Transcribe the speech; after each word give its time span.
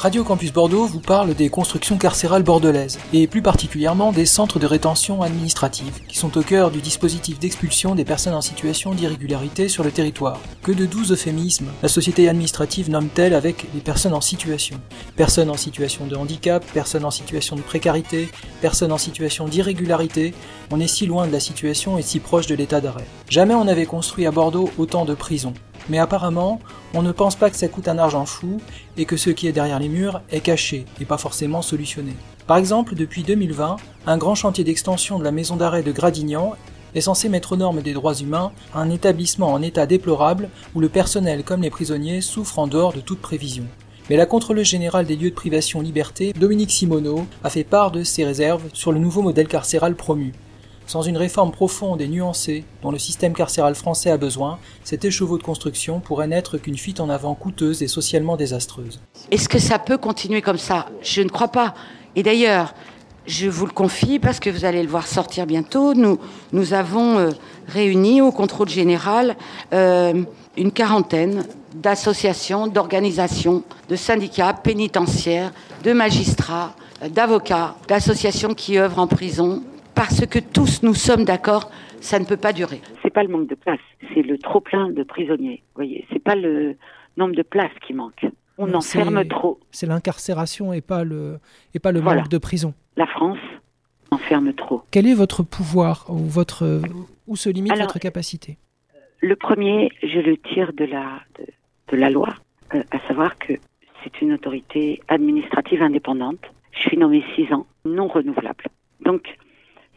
Radio 0.00 0.24
Campus 0.24 0.50
Bordeaux 0.50 0.86
vous 0.86 1.00
parle 1.00 1.34
des 1.34 1.50
constructions 1.50 1.98
carcérales 1.98 2.42
bordelaises, 2.42 2.98
et 3.12 3.26
plus 3.26 3.42
particulièrement 3.42 4.12
des 4.12 4.24
centres 4.24 4.58
de 4.58 4.64
rétention 4.64 5.20
administrative, 5.20 6.00
qui 6.08 6.16
sont 6.16 6.38
au 6.38 6.42
cœur 6.42 6.70
du 6.70 6.80
dispositif 6.80 7.38
d'expulsion 7.38 7.94
des 7.94 8.06
personnes 8.06 8.32
en 8.32 8.40
situation 8.40 8.94
d'irrégularité 8.94 9.68
sur 9.68 9.84
le 9.84 9.90
territoire. 9.90 10.40
Que 10.62 10.72
de 10.72 10.86
doux 10.86 11.12
euphémismes 11.12 11.68
la 11.82 11.90
société 11.90 12.30
administrative 12.30 12.88
nomme-t-elle 12.88 13.34
avec 13.34 13.66
les 13.74 13.82
personnes 13.82 14.14
en 14.14 14.22
situation 14.22 14.80
Personnes 15.16 15.50
en 15.50 15.58
situation 15.58 16.06
de 16.06 16.16
handicap, 16.16 16.64
personnes 16.72 17.04
en 17.04 17.10
situation 17.10 17.56
de 17.56 17.60
précarité, 17.60 18.30
personnes 18.62 18.92
en 18.92 18.98
situation 18.98 19.48
d'irrégularité, 19.48 20.32
on 20.70 20.80
est 20.80 20.88
si 20.88 21.04
loin 21.04 21.26
de 21.26 21.32
la 21.32 21.40
situation 21.40 21.98
et 21.98 22.02
si 22.02 22.20
proche 22.20 22.46
de 22.46 22.54
l'état 22.54 22.80
d'arrêt. 22.80 23.06
Jamais 23.28 23.52
on 23.52 23.66
n'avait 23.66 23.84
construit 23.84 24.24
à 24.24 24.30
Bordeaux 24.30 24.70
autant 24.78 25.04
de 25.04 25.12
prisons. 25.12 25.52
Mais 25.88 25.98
apparemment, 25.98 26.60
on 26.94 27.02
ne 27.02 27.12
pense 27.12 27.36
pas 27.36 27.50
que 27.50 27.56
ça 27.56 27.68
coûte 27.68 27.88
un 27.88 27.98
argent 27.98 28.26
fou 28.26 28.60
et 28.96 29.04
que 29.04 29.16
ce 29.16 29.30
qui 29.30 29.46
est 29.46 29.52
derrière 29.52 29.78
les 29.78 29.88
murs 29.88 30.20
est 30.30 30.40
caché 30.40 30.84
et 31.00 31.04
pas 31.04 31.18
forcément 31.18 31.62
solutionné. 31.62 32.12
Par 32.46 32.56
exemple, 32.56 32.94
depuis 32.94 33.22
2020, 33.22 33.76
un 34.06 34.18
grand 34.18 34.34
chantier 34.34 34.64
d'extension 34.64 35.18
de 35.18 35.24
la 35.24 35.32
maison 35.32 35.56
d'arrêt 35.56 35.82
de 35.82 35.92
Gradignan 35.92 36.54
est 36.94 37.00
censé 37.00 37.28
mettre 37.28 37.52
aux 37.52 37.56
normes 37.56 37.82
des 37.82 37.92
droits 37.92 38.14
humains 38.14 38.52
un 38.74 38.90
établissement 38.90 39.52
en 39.52 39.62
état 39.62 39.86
déplorable 39.86 40.48
où 40.74 40.80
le 40.80 40.88
personnel 40.88 41.44
comme 41.44 41.62
les 41.62 41.70
prisonniers 41.70 42.20
souffrent 42.20 42.58
en 42.58 42.66
dehors 42.66 42.92
de 42.92 43.00
toute 43.00 43.20
prévision. 43.20 43.64
Mais 44.08 44.16
la 44.16 44.26
contrôleuse 44.26 44.66
générale 44.66 45.06
des 45.06 45.14
lieux 45.14 45.30
de 45.30 45.34
privation 45.36 45.80
liberté, 45.80 46.32
Dominique 46.32 46.72
Simoneau, 46.72 47.26
a 47.44 47.50
fait 47.50 47.62
part 47.62 47.92
de 47.92 48.02
ses 48.02 48.24
réserves 48.24 48.64
sur 48.72 48.90
le 48.90 48.98
nouveau 48.98 49.22
modèle 49.22 49.46
carcéral 49.46 49.94
promu. 49.94 50.32
Sans 50.90 51.02
une 51.02 51.16
réforme 51.16 51.52
profonde 51.52 52.00
et 52.00 52.08
nuancée 52.08 52.64
dont 52.82 52.90
le 52.90 52.98
système 52.98 53.32
carcéral 53.32 53.76
français 53.76 54.10
a 54.10 54.16
besoin, 54.16 54.58
cet 54.82 55.04
écheveau 55.04 55.38
de 55.38 55.42
construction 55.44 56.00
pourrait 56.00 56.26
n'être 56.26 56.58
qu'une 56.58 56.76
fuite 56.76 56.98
en 56.98 57.08
avant 57.08 57.36
coûteuse 57.36 57.80
et 57.80 57.86
socialement 57.86 58.36
désastreuse. 58.36 58.98
Est-ce 59.30 59.48
que 59.48 59.60
ça 59.60 59.78
peut 59.78 59.98
continuer 59.98 60.42
comme 60.42 60.58
ça? 60.58 60.86
Je 61.00 61.22
ne 61.22 61.28
crois 61.28 61.46
pas. 61.46 61.74
Et 62.16 62.24
d'ailleurs, 62.24 62.74
je 63.24 63.46
vous 63.46 63.66
le 63.66 63.70
confie 63.70 64.18
parce 64.18 64.40
que 64.40 64.50
vous 64.50 64.64
allez 64.64 64.82
le 64.82 64.88
voir 64.88 65.06
sortir 65.06 65.46
bientôt. 65.46 65.94
Nous, 65.94 66.72
avons 66.72 67.18
euh, 67.18 67.30
réuni 67.68 68.20
au 68.20 68.32
contrôle 68.32 68.68
général 68.68 69.36
euh, 69.72 70.24
une 70.56 70.72
quarantaine 70.72 71.44
d'associations, 71.72 72.66
d'organisations, 72.66 73.62
de 73.88 73.94
syndicats 73.94 74.54
pénitentiaires, 74.54 75.52
de 75.84 75.92
magistrats, 75.92 76.74
euh, 77.04 77.08
d'avocats, 77.08 77.76
d'associations 77.86 78.54
qui 78.54 78.76
œuvrent 78.76 78.98
en 78.98 79.06
prison 79.06 79.62
parce 80.00 80.24
que 80.24 80.38
tous 80.38 80.82
nous 80.82 80.94
sommes 80.94 81.26
d'accord, 81.26 81.70
ça 82.00 82.18
ne 82.18 82.24
peut 82.24 82.38
pas 82.38 82.54
durer. 82.54 82.80
C'est 83.02 83.12
pas 83.12 83.22
le 83.22 83.28
manque 83.28 83.48
de 83.48 83.54
place, 83.54 83.80
c'est 84.14 84.22
le 84.22 84.38
trop 84.38 84.60
plein 84.60 84.88
de 84.88 85.02
prisonniers. 85.02 85.62
Vous 85.66 85.74
voyez, 85.74 86.06
c'est 86.10 86.24
pas 86.24 86.34
le 86.34 86.76
nombre 87.18 87.34
de 87.34 87.42
places 87.42 87.78
qui 87.86 87.92
manque. 87.92 88.24
On 88.56 88.72
enferme 88.72 89.22
trop. 89.28 89.60
C'est 89.70 89.84
l'incarcération 89.84 90.72
et 90.72 90.80
pas 90.80 91.04
le 91.04 91.38
et 91.74 91.80
pas 91.80 91.92
le 91.92 92.00
manque 92.00 92.28
de 92.28 92.38
prison. 92.38 92.72
La 92.96 93.06
France 93.06 93.44
enferme 94.10 94.54
trop. 94.54 94.82
Quel 94.90 95.06
est 95.06 95.12
votre 95.12 95.42
pouvoir 95.42 96.06
ou 96.08 96.16
votre 96.16 96.80
où 97.26 97.36
se 97.36 97.50
limite 97.50 97.76
votre 97.76 97.98
capacité? 97.98 98.56
Le 99.20 99.36
premier, 99.36 99.90
je 100.02 100.18
le 100.18 100.38
tire 100.38 100.72
de 100.72 100.86
la 100.86 101.20
de, 101.92 101.96
la 101.98 102.08
loi, 102.08 102.30
euh, 102.72 102.82
à 102.90 103.06
savoir 103.06 103.36
que 103.36 103.52
c'est 104.02 104.22
une 104.22 104.32
autorité 104.32 105.02
administrative 105.08 105.82
indépendante. 105.82 106.40
Je 106.72 106.88
suis 106.88 106.96
nommé 106.96 107.22
six 107.36 107.52
ans, 107.52 107.66
non 107.84 108.08
renouvelable. 108.08 108.64
Donc, 109.04 109.36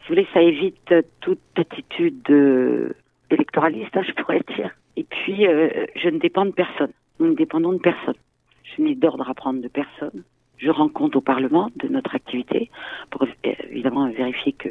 vous 0.04 0.14
voulez, 0.14 0.26
ça 0.34 0.42
évite 0.42 0.94
toute 1.20 1.40
attitude 1.56 2.28
euh, 2.28 2.92
électoraliste, 3.30 3.96
hein, 3.96 4.02
je 4.06 4.12
pourrais 4.12 4.42
dire. 4.54 4.70
Et 4.96 5.04
puis, 5.04 5.46
euh, 5.46 5.86
je 5.96 6.10
ne 6.10 6.18
dépends 6.18 6.44
de 6.44 6.50
personne. 6.50 6.92
Nous 7.20 7.28
ne 7.28 7.34
dépendons 7.34 7.72
de 7.72 7.78
personne. 7.78 8.16
Je 8.64 8.82
n'ai 8.82 8.94
d'ordre 8.94 9.28
à 9.30 9.34
prendre 9.34 9.62
de 9.62 9.68
personne. 9.68 10.22
Je 10.58 10.70
rends 10.70 10.90
compte 10.90 11.16
au 11.16 11.22
Parlement 11.22 11.70
de 11.76 11.88
notre 11.88 12.14
activité 12.14 12.70
pour 13.10 13.22
euh, 13.22 13.52
évidemment 13.70 14.08
vérifier 14.10 14.52
que 14.52 14.68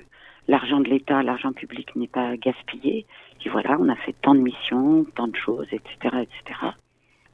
l'argent 0.48 0.82
de 0.82 0.90
l'État, 0.90 1.24
l'argent 1.24 1.52
public 1.52 1.96
n'est 1.96 2.08
pas 2.08 2.38
gaspillé. 2.38 3.08
Et 3.44 3.50
voilà, 3.50 3.78
on 3.80 3.90
a 3.90 3.96
fait 3.96 4.16
tant 4.22 4.36
de 4.36 4.40
missions, 4.40 5.06
tant 5.16 5.28
de 5.28 5.36
choses, 5.36 5.68
etc., 5.72 6.16
etc. 6.22 6.60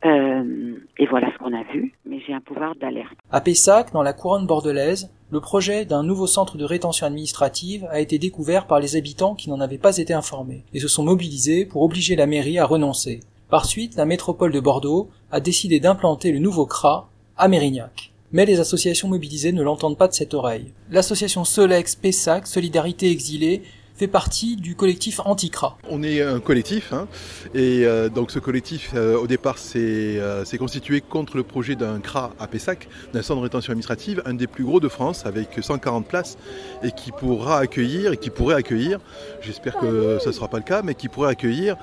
Euh, 0.05 0.75
et 0.97 1.05
voilà 1.07 1.31
ce 1.33 1.37
qu'on 1.37 1.53
a 1.53 1.63
vu, 1.73 1.93
mais 2.05 2.19
j'ai 2.25 2.33
un 2.33 2.39
pouvoir 2.39 2.75
d'alerte. 2.75 3.17
À 3.31 3.41
Pessac, 3.41 3.91
dans 3.91 4.03
la 4.03 4.13
couronne 4.13 4.47
bordelaise, 4.47 5.11
le 5.31 5.41
projet 5.41 5.85
d'un 5.85 6.03
nouveau 6.03 6.25
centre 6.25 6.57
de 6.57 6.63
rétention 6.63 7.05
administrative 7.05 7.85
a 7.91 7.99
été 7.99 8.17
découvert 8.17 8.65
par 8.65 8.79
les 8.79 8.95
habitants 8.95 9.35
qui 9.35 9.49
n'en 9.49 9.59
avaient 9.59 9.77
pas 9.77 9.97
été 9.97 10.13
informés, 10.13 10.63
et 10.73 10.79
se 10.79 10.87
sont 10.87 11.03
mobilisés 11.03 11.65
pour 11.65 11.83
obliger 11.83 12.15
la 12.15 12.27
mairie 12.27 12.59
à 12.59 12.65
renoncer. 12.65 13.19
Par 13.49 13.65
suite, 13.65 13.95
la 13.95 14.05
métropole 14.05 14.51
de 14.51 14.59
Bordeaux 14.59 15.09
a 15.31 15.39
décidé 15.39 15.79
d'implanter 15.79 16.31
le 16.31 16.39
nouveau 16.39 16.65
CRA 16.65 17.09
à 17.37 17.47
Mérignac. 17.47 18.11
Mais 18.31 18.45
les 18.45 18.59
associations 18.59 19.07
mobilisées 19.07 19.51
ne 19.51 19.63
l'entendent 19.63 19.97
pas 19.97 20.07
de 20.07 20.13
cette 20.13 20.35
oreille. 20.35 20.71
L'association 20.91 21.43
Solex 21.43 21.95
Pessac, 21.95 22.45
Solidarité 22.45 23.09
Exilée, 23.09 23.63
fait 23.99 24.07
partie 24.07 24.55
du 24.55 24.75
collectif 24.75 25.19
Anticra. 25.25 25.77
On 25.89 26.03
est 26.03 26.21
un 26.21 26.39
collectif, 26.39 26.93
hein, 26.93 27.09
et 27.53 27.85
euh, 27.85 28.07
donc 28.07 28.31
ce 28.31 28.39
collectif, 28.39 28.91
euh, 28.95 29.17
au 29.17 29.27
départ, 29.27 29.57
euh, 29.75 30.45
s'est 30.45 30.57
constitué 30.57 31.01
contre 31.01 31.35
le 31.35 31.43
projet 31.43 31.75
d'un 31.75 31.99
CRA 31.99 32.31
à 32.39 32.47
Pessac, 32.47 32.87
d'un 33.11 33.21
centre 33.21 33.41
de 33.41 33.43
rétention 33.43 33.71
administrative, 33.71 34.21
un 34.25 34.35
des 34.35 34.47
plus 34.47 34.63
gros 34.63 34.79
de 34.79 34.87
France, 34.87 35.25
avec 35.25 35.49
140 35.61 36.07
places, 36.07 36.37
et 36.81 36.91
qui 36.91 37.11
pourra 37.11 37.59
accueillir, 37.59 38.13
et 38.13 38.17
qui 38.17 38.29
pourrait 38.29 38.55
accueillir, 38.55 38.99
j'espère 39.41 39.77
que 39.77 40.17
ça 40.19 40.29
ne 40.29 40.33
sera 40.33 40.47
pas 40.47 40.57
le 40.57 40.63
cas, 40.63 40.81
mais 40.81 40.95
qui 40.95 41.09
pourrait 41.09 41.31
accueillir 41.31 41.75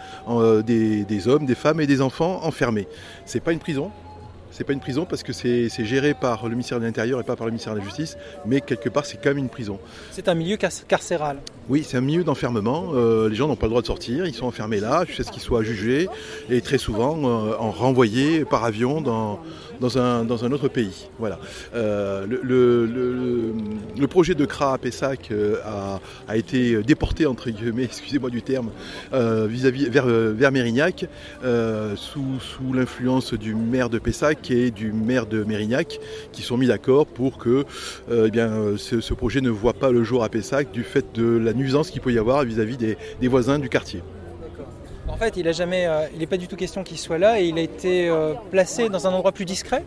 des, 0.65 1.29
hommes, 1.29 1.45
des 1.45 1.55
femmes 1.55 1.83
et 1.83 1.87
des 1.87 2.01
enfants 2.01 2.41
enfermés. 2.45 2.89
C'est 3.27 3.41
pas 3.41 3.53
une 3.53 3.59
prison, 3.59 3.91
c'est 4.57 4.65
pas 4.65 4.73
une 4.73 4.81
prison 4.81 5.05
parce 5.05 5.23
que 5.23 5.35
c'est 5.35 5.69
géré 5.85 6.15
par 6.15 6.45
le 6.45 6.53
ministère 6.53 6.81
de 6.81 6.85
l'Intérieur 6.85 7.21
et 7.21 7.25
pas 7.25 7.37
par 7.37 7.47
le 7.47 7.51
ministère 7.51 7.75
de 7.75 7.79
la 7.81 7.85
Justice, 7.85 8.17
mais 8.47 8.63
quelque 8.63 8.89
part 8.89 9.05
c'est 9.05 9.19
quand 9.19 9.29
même 9.29 9.39
une 9.39 9.51
prison. 9.51 9.79
C'est 10.13 10.29
un 10.29 10.35
milieu 10.35 10.57
carcéral 10.57 11.37
Oui, 11.69 11.85
c'est 11.87 11.99
un 11.99 12.01
milieu 12.01 12.25
d'enfermement. 12.25 12.93
Euh, 12.95 13.29
les 13.29 13.35
gens 13.35 13.49
n'ont 13.49 13.57
pas 13.57 13.67
le 13.67 13.71
droit 13.71 13.83
de 13.83 13.87
sortir, 13.87 14.27
ils 14.27 14.35
sont 14.35 14.47
enfermés 14.47 14.81
là 14.81 15.05
jusqu'à 15.05 15.25
ce 15.25 15.31
qu'ils 15.31 15.43
soient 15.43 15.63
jugés 15.63 16.09
et 16.49 16.63
très 16.63 16.79
souvent 16.79 17.19
euh, 17.19 17.55
en 17.59 17.71
renvoyés 17.71 18.47
par 18.47 18.65
avion 18.65 19.03
dans, 19.03 19.41
dans 19.81 19.99
un, 19.99 20.53
autre 20.53 20.69
pays. 20.69 21.09
Euh, 21.75 22.27
le, 22.27 24.07
projet 24.07 24.35
de 24.35 24.45
CRA 24.45 24.75
à 24.75 24.79
Pessac 24.79 25.29
euh, 25.31 25.57
a, 26.29 26.37
été 26.37 26.83
déporté, 26.83 27.27
entre 27.27 27.51
guillemets, 27.51 27.85
excusez-moi 27.85 28.31
du 28.31 28.43
terme, 28.43 28.71
euh, 29.13 29.49
vers, 29.51 30.53
Mérignac, 30.53 31.07
sous, 31.97 32.73
l'influence 32.73 33.35
du 33.35 33.55
maire 33.55 33.91
de 33.91 33.99
Pessac 33.99 34.51
et 34.51 34.71
du 34.71 34.93
maire 34.93 35.27
de 35.27 35.45
Mérignac, 35.45 35.99
qui 36.33 36.43
sont 36.43 36.57
mis 36.57 36.67
d'accord 36.67 37.07
pour 37.07 37.39
que 37.39 37.65
eh 38.11 38.31
ce, 38.79 39.15
projet 39.15 39.41
ne 39.41 39.51
voit 39.51 39.73
pas 39.73 39.91
le 39.91 40.05
jour 40.05 40.25
à 40.25 40.29
Pessac 40.29 40.71
du 40.73 40.83
fait 40.83 41.07
de 41.15 41.39
la 41.39 41.53
nuisance 41.53 41.91
qu'il 41.91 42.01
peut 42.01 42.13
y 42.13 42.19
avoir 42.19 42.45
vis-à-vis 42.45 42.77
des 42.77 43.29
voisins 43.29 43.59
du 43.59 43.69
quartier. 43.69 44.03
En 45.17 45.19
fait, 45.19 45.39
il 45.39 45.47
n'est 46.19 46.27
pas 46.27 46.37
du 46.37 46.47
tout 46.47 46.57
question 46.57 46.85
qu'il 46.85 46.99
soit 46.99 47.17
là 47.17 47.41
et 47.41 47.47
il 47.47 47.59
a 47.59 47.63
été 47.63 48.07
euh, 48.07 48.35
placé 48.51 48.91
dans 48.91 49.07
un 49.07 49.13
endroit 49.15 49.33
plus 49.33 49.47
discret 49.47 49.83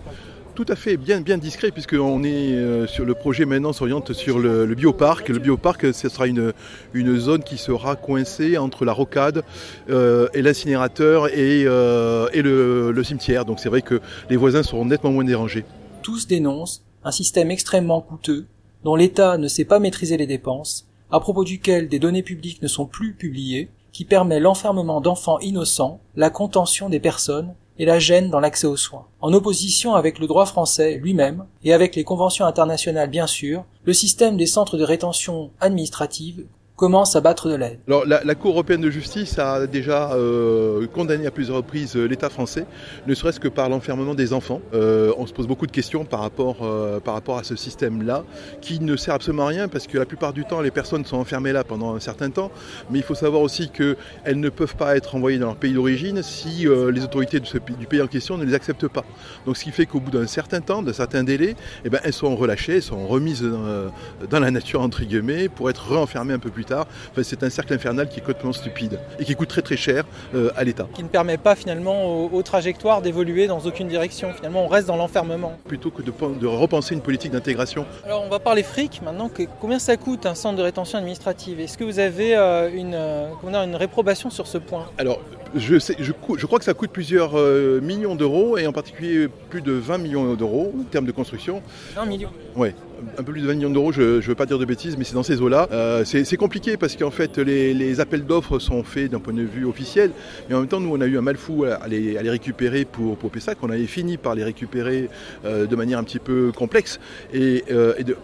tout 0.55 0.65
à 0.67 0.75
fait, 0.75 0.97
bien, 0.97 1.21
bien 1.21 1.37
discret, 1.37 1.71
puisqu'on 1.71 2.21
est 2.21 2.51
euh, 2.51 2.85
sur 2.85 3.05
le 3.05 3.13
projet 3.13 3.45
maintenant 3.45 3.71
s'oriente 3.71 4.11
sur 4.11 4.39
le, 4.39 4.65
bioparc. 4.75 5.29
Le 5.29 5.39
bioparc, 5.39 5.93
ce 5.93 6.09
sera 6.09 6.27
une, 6.27 6.51
une 6.93 7.17
zone 7.17 7.43
qui 7.43 7.57
sera 7.57 7.95
coincée 7.95 8.57
entre 8.57 8.83
la 8.83 8.91
rocade 8.91 9.43
euh, 9.89 10.27
et 10.33 10.41
l'incinérateur 10.41 11.29
et, 11.29 11.61
et 11.61 12.41
le, 12.41 12.91
le 12.91 13.03
cimetière. 13.05 13.45
Donc 13.45 13.61
c'est 13.61 13.69
vrai 13.69 13.81
que 13.81 14.01
les 14.29 14.35
voisins 14.35 14.61
seront 14.61 14.83
nettement 14.83 15.11
moins 15.11 15.23
dérangés. 15.23 15.63
Tous 16.01 16.27
dénoncent 16.27 16.83
un 17.05 17.11
système 17.11 17.51
extrêmement 17.51 18.01
coûteux, 18.01 18.45
dont 18.83 18.97
l'État 18.97 19.37
ne 19.37 19.47
sait 19.47 19.63
pas 19.63 19.79
maîtriser 19.79 20.17
les 20.17 20.27
dépenses, 20.27 20.89
à 21.09 21.21
propos 21.21 21.45
duquel 21.45 21.87
des 21.87 21.99
données 21.99 22.23
publiques 22.23 22.61
ne 22.61 22.67
sont 22.67 22.85
plus 22.85 23.13
publiées, 23.13 23.69
qui 23.91 24.05
permet 24.05 24.39
l'enfermement 24.39 25.01
d'enfants 25.01 25.39
innocents, 25.39 25.99
la 26.15 26.29
contention 26.29 26.89
des 26.89 26.99
personnes 26.99 27.53
et 27.77 27.85
la 27.85 27.97
gêne 27.97 28.29
dans 28.29 28.41
l'accès 28.41 28.67
aux 28.67 28.75
soins. 28.75 29.05
En 29.21 29.33
opposition 29.33 29.95
avec 29.95 30.19
le 30.19 30.27
droit 30.27 30.45
français 30.45 30.99
lui-même, 31.01 31.45
et 31.63 31.73
avec 31.73 31.95
les 31.95 32.03
conventions 32.03 32.45
internationales 32.45 33.09
bien 33.09 33.25
sûr, 33.25 33.63
le 33.85 33.93
système 33.93 34.37
des 34.37 34.47
centres 34.47 34.77
de 34.77 34.83
rétention 34.83 35.51
administrative 35.61 36.45
commence 36.79 37.17
à 37.17 37.21
battre 37.21 37.49
de 37.49 37.55
l'aide. 37.55 37.79
Alors 37.87 38.05
la, 38.05 38.35
Cour 38.35 38.51
européenne 38.51 38.79
de 38.79 38.89
justice 38.89 39.37
a 39.37 39.67
déjà 39.67 40.13
euh, 40.13 40.87
condamné 40.87 41.27
à 41.27 41.31
plusieurs 41.31 41.57
reprises 41.57 41.97
euh, 41.97 42.05
l'État 42.05 42.29
français, 42.29 42.65
ne 43.05 43.13
serait-ce 43.13 43.41
que 43.41 43.49
par 43.49 43.67
l'enfermement 43.67 44.15
des 44.15 44.31
enfants. 44.31 44.61
Euh, 44.73 45.11
on 45.17 45.27
se 45.27 45.33
pose 45.33 45.45
beaucoup 45.45 45.67
de 45.67 45.73
questions 45.73 46.05
par 46.05 46.21
rapport, 46.21 46.65
par 47.03 47.15
rapport 47.15 47.37
à 47.37 47.43
ce 47.43 47.57
système-là, 47.57 48.23
qui 48.61 48.79
ne 48.79 48.95
sert 48.95 49.13
absolument 49.13 49.43
à 49.43 49.47
rien, 49.47 49.67
parce 49.67 49.87
que 49.87 49.97
la 49.97 50.05
plupart 50.05 50.31
du 50.31 50.45
temps, 50.45 50.61
les 50.61 50.71
personnes 50.71 51.03
sont 51.03 51.17
enfermées 51.17 51.51
là 51.51 51.65
pendant 51.65 51.95
un 51.95 51.99
certain 51.99 52.29
temps, 52.29 52.49
mais 52.89 52.99
il 52.99 53.03
faut 53.03 53.15
savoir 53.15 53.41
aussi 53.41 53.69
qu'elles 53.69 54.39
ne 54.39 54.49
peuvent 54.49 54.77
pas 54.77 54.95
être 54.95 55.15
envoyées 55.15 55.37
dans 55.37 55.47
leur 55.47 55.57
pays 55.57 55.73
d'origine 55.73 56.23
si 56.23 56.65
les 56.93 57.03
autorités 57.03 57.41
du 57.41 57.87
pays 57.87 58.01
en 58.01 58.07
question 58.07 58.37
ne 58.37 58.45
les 58.45 58.53
acceptent 58.53 58.87
pas. 58.87 59.03
Donc 59.45 59.57
ce 59.57 59.65
qui 59.65 59.71
fait 59.71 59.85
qu'au 59.85 59.99
bout 59.99 60.11
d'un 60.11 60.27
certain 60.27 60.61
temps, 60.61 60.81
d'un 60.81 60.93
certain 60.93 61.25
délai, 61.25 61.57
eh 61.83 61.89
ben, 61.89 61.99
elles 62.05 62.13
sont 62.13 62.33
relâchées, 62.37 62.77
elles 62.77 62.81
sont 62.81 63.05
remises 63.05 63.41
dans, 63.41 63.91
dans 64.29 64.39
la 64.39 64.51
nature, 64.51 64.81
entre 64.81 65.03
guillemets, 65.03 65.49
pour 65.49 65.69
être 65.69 65.91
renfermées 65.91 66.33
un 66.33 66.39
peu 66.39 66.51
plus 66.51 66.65
tard. 66.65 66.68
Enfin, 66.71 67.23
c'est 67.23 67.43
un 67.43 67.49
cercle 67.49 67.73
infernal 67.73 68.07
qui 68.09 68.19
est 68.19 68.21
complètement 68.21 68.53
stupide 68.53 68.99
et 69.19 69.25
qui 69.25 69.35
coûte 69.35 69.49
très 69.49 69.61
très 69.61 69.77
cher 69.77 70.03
euh, 70.35 70.51
à 70.55 70.63
l'État. 70.63 70.87
Qui 70.93 71.03
ne 71.03 71.07
permet 71.07 71.37
pas 71.37 71.55
finalement 71.55 72.05
aux, 72.05 72.29
aux 72.29 72.43
trajectoires 72.43 73.01
d'évoluer 73.01 73.47
dans 73.47 73.59
aucune 73.59 73.87
direction. 73.87 74.33
Finalement, 74.33 74.65
on 74.65 74.67
reste 74.67 74.87
dans 74.87 74.95
l'enfermement. 74.95 75.57
Plutôt 75.67 75.91
que 75.91 76.01
de, 76.01 76.11
de, 76.39 76.47
repenser 76.47 76.93
une 76.93 77.01
politique 77.01 77.31
d'intégration. 77.31 77.85
Alors, 78.05 78.23
on 78.23 78.29
va 78.29 78.39
parler 78.39 78.63
fric 78.63 79.01
maintenant. 79.01 79.29
Que, 79.29 79.43
combien 79.59 79.79
ça 79.79 79.97
coûte 79.97 80.25
un 80.25 80.35
centre 80.35 80.57
de 80.57 80.63
rétention 80.63 80.97
administrative? 80.97 81.59
Est-ce 81.59 81.77
que 81.77 81.83
vous 81.83 81.99
avez 81.99 82.35
euh, 82.35 82.69
une, 82.73 82.93
euh, 82.95 83.27
une 83.43 83.75
réprobation 83.75 84.29
sur 84.29 84.47
ce 84.47 84.57
point? 84.57 84.87
Alors, 84.97 85.19
je, 85.55 85.79
sais, 85.79 85.95
je, 85.99 86.11
je, 86.37 86.45
crois 86.45 86.59
que 86.59 86.65
ça 86.65 86.73
coûte 86.73 86.91
plusieurs 86.91 87.37
euh, 87.37 87.79
millions 87.81 88.15
d'euros 88.15 88.57
et 88.57 88.67
en 88.67 88.71
particulier 88.71 89.27
plus 89.49 89.61
de 89.61 89.71
20 89.71 89.97
millions 89.97 90.33
d'euros 90.35 90.73
en 90.79 90.83
termes 90.83 91.05
de 91.05 91.11
construction. 91.11 91.61
20 91.95 92.05
millions 92.05 92.29
Oui, 92.55 92.69
un 93.17 93.23
peu 93.23 93.31
plus 93.31 93.41
de 93.41 93.47
20 93.47 93.53
millions 93.55 93.69
d'euros, 93.69 93.91
je 93.91 94.01
ne 94.01 94.21
veux 94.21 94.35
pas 94.35 94.45
dire 94.45 94.59
de 94.59 94.65
bêtises, 94.65 94.97
mais 94.97 95.03
c'est 95.03 95.13
dans 95.13 95.23
ces 95.23 95.41
eaux-là. 95.41 95.67
Euh, 95.71 96.03
c'est 96.05 96.37
compliqué 96.37 96.77
parce 96.77 96.95
qu'en 96.95 97.11
fait, 97.11 97.37
les, 97.37 97.73
les 97.73 97.99
appels 97.99 98.25
d'offres 98.25 98.59
sont 98.59 98.83
faits 98.83 99.11
d'un 99.11 99.19
point 99.19 99.33
de 99.33 99.41
vue 99.41 99.65
officiel, 99.65 100.11
mais 100.47 100.55
en 100.55 100.59
même 100.59 100.67
temps, 100.67 100.79
nous, 100.79 100.95
on 100.95 101.01
a 101.01 101.05
eu 101.05 101.17
un 101.17 101.21
mal 101.21 101.37
fou 101.37 101.65
à 101.65 101.87
les, 101.87 102.17
à 102.17 102.21
les 102.21 102.29
récupérer 102.29 102.85
pour, 102.85 103.17
pour 103.17 103.31
Pessac. 103.31 103.57
On 103.61 103.69
avait 103.69 103.85
fini 103.85 104.17
par 104.17 104.35
les 104.35 104.43
récupérer 104.43 105.09
euh, 105.45 105.65
de 105.65 105.75
manière 105.75 105.99
un 105.99 106.03
petit 106.03 106.19
peu 106.19 106.51
complexe 106.55 106.99
et, 107.33 107.63
et 107.97 108.03
de, 108.03 108.15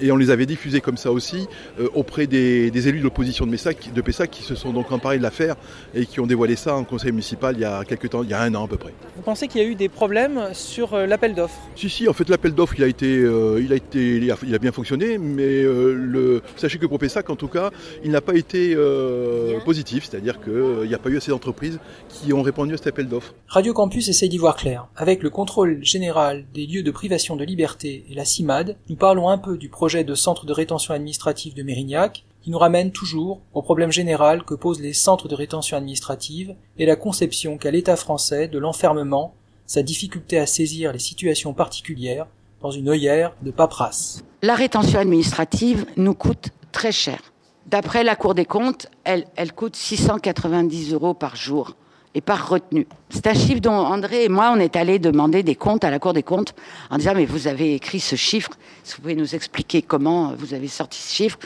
et 0.00 0.12
on 0.12 0.16
les 0.16 0.30
avait 0.30 0.46
diffusés 0.46 0.80
comme 0.80 0.96
ça 0.96 1.12
aussi 1.12 1.46
euh, 1.80 1.88
auprès 1.94 2.26
des, 2.26 2.70
des 2.70 2.88
élus 2.88 2.98
de 2.98 3.04
l'opposition 3.04 3.46
de, 3.46 3.50
Pessac, 3.50 3.92
de 3.92 4.00
Pessac 4.00 4.30
qui 4.30 4.42
se 4.42 4.54
sont 4.54 4.72
donc 4.72 4.90
emparés 4.92 5.18
de 5.18 5.22
l'affaire 5.22 5.56
et 5.94 6.06
qui 6.06 6.20
ont 6.20 6.26
dévoilé 6.26 6.56
ça 6.56 6.76
en 6.76 6.84
conseil 6.84 7.12
municipal 7.12 7.54
il 7.56 7.60
y 7.60 7.64
a 7.64 7.84
quelques 7.84 8.10
temps, 8.10 8.22
il 8.22 8.30
y 8.30 8.34
a 8.34 8.40
un 8.40 8.54
an 8.54 8.64
à 8.64 8.68
peu 8.68 8.76
près. 8.76 8.92
Vous 9.16 9.22
pensez 9.22 9.48
qu'il 9.48 9.60
y 9.60 9.64
a 9.64 9.66
eu 9.66 9.74
des 9.74 9.88
problèmes 9.88 10.48
sur 10.52 10.94
euh, 10.94 11.06
l'appel 11.06 11.34
d'offres? 11.34 11.60
Si, 11.76 11.88
si, 11.88 12.08
en 12.08 12.12
fait 12.12 12.28
l'appel 12.28 12.52
d'offres 12.52 12.74
il, 12.78 12.84
a 12.84 12.86
été, 12.86 13.18
euh, 13.18 13.60
il, 13.62 13.72
a 13.72 13.76
été, 13.76 14.16
il, 14.16 14.30
a, 14.30 14.36
il 14.42 14.54
a 14.54 14.58
bien 14.58 14.72
fonctionné, 14.72 15.18
mais 15.18 15.62
euh, 15.62 15.92
le, 15.94 16.42
sachez 16.56 16.78
que 16.78 16.86
pour 16.86 16.98
Pessac 16.98 17.28
en 17.30 17.36
tout 17.36 17.48
cas, 17.48 17.70
il 18.04 18.10
n'a 18.10 18.20
pas 18.20 18.34
été 18.34 18.74
euh, 18.76 19.58
positif, 19.60 20.08
c'est-à-dire 20.08 20.40
qu'il 20.40 20.88
n'y 20.88 20.94
a 20.94 20.98
pas 20.98 21.10
eu 21.10 21.16
assez 21.16 21.30
d'entreprises 21.30 21.80
qui 22.08 22.32
ont 22.32 22.42
répondu 22.42 22.74
à 22.74 22.76
cet 22.76 22.88
appel 22.88 23.08
d'offres. 23.08 23.34
Radio 23.48 23.72
Campus 23.72 24.08
essaie 24.08 24.28
d'y 24.28 24.38
voir 24.38 24.56
clair. 24.56 24.88
Avec 24.96 25.22
le 25.22 25.30
contrôle 25.30 25.78
général 25.82 26.44
des 26.54 26.66
lieux 26.66 26.82
de 26.82 26.90
privation 26.90 27.36
de 27.36 27.44
liberté 27.44 28.04
et 28.10 28.14
la 28.14 28.24
CIMAD, 28.24 28.76
nous 28.88 28.96
parlons 28.96 29.28
un 29.28 29.38
peu 29.38 29.56
du 29.56 29.68
projet 29.68 29.87
de 29.88 30.14
centre 30.14 30.44
de 30.44 30.52
rétention 30.52 30.92
administrative 30.92 31.54
de 31.54 31.62
Mérignac, 31.62 32.24
qui 32.42 32.50
nous 32.50 32.58
ramène 32.58 32.92
toujours 32.92 33.40
au 33.54 33.62
problème 33.62 33.90
général 33.90 34.44
que 34.44 34.54
posent 34.54 34.80
les 34.80 34.92
centres 34.92 35.28
de 35.28 35.34
rétention 35.34 35.76
administrative 35.78 36.54
et 36.78 36.84
la 36.84 36.94
conception 36.94 37.56
qu'a 37.56 37.70
l'État 37.70 37.96
français 37.96 38.48
de 38.48 38.58
l'enfermement, 38.58 39.34
sa 39.66 39.82
difficulté 39.82 40.38
à 40.38 40.46
saisir 40.46 40.92
les 40.92 40.98
situations 40.98 41.54
particulières 41.54 42.26
dans 42.60 42.70
une 42.70 42.88
œillère 42.88 43.32
de 43.42 43.50
paperasse. 43.50 44.22
La 44.42 44.54
rétention 44.54 44.98
administrative 44.98 45.86
nous 45.96 46.14
coûte 46.14 46.50
très 46.70 46.92
cher. 46.92 47.32
D'après 47.66 48.04
la 48.04 48.14
Cour 48.14 48.34
des 48.34 48.44
comptes, 48.44 48.88
elle, 49.04 49.24
elle 49.36 49.52
coûte 49.52 49.76
690 49.76 50.92
euros 50.92 51.14
par 51.14 51.34
jour 51.34 51.76
et 52.14 52.20
par 52.20 52.48
retenue. 52.48 52.86
C'est 53.10 53.26
un 53.26 53.34
chiffre 53.34 53.60
dont 53.60 53.72
André 53.72 54.24
et 54.24 54.28
moi, 54.28 54.52
on 54.54 54.60
est 54.60 54.76
allés 54.76 54.98
demander 54.98 55.42
des 55.42 55.54
comptes 55.54 55.84
à 55.84 55.90
la 55.90 55.98
Cour 55.98 56.12
des 56.12 56.22
comptes 56.22 56.54
en 56.90 56.98
disant 56.98 57.12
mais 57.14 57.26
vous 57.26 57.46
avez 57.46 57.74
écrit 57.74 58.00
ce 58.00 58.16
chiffre, 58.16 58.50
est-ce 58.84 58.96
vous 58.96 59.02
pouvez 59.02 59.14
nous 59.14 59.34
expliquer 59.34 59.82
comment 59.82 60.32
vous 60.36 60.54
avez 60.54 60.68
sorti 60.68 61.00
ce 61.00 61.14
chiffre? 61.14 61.38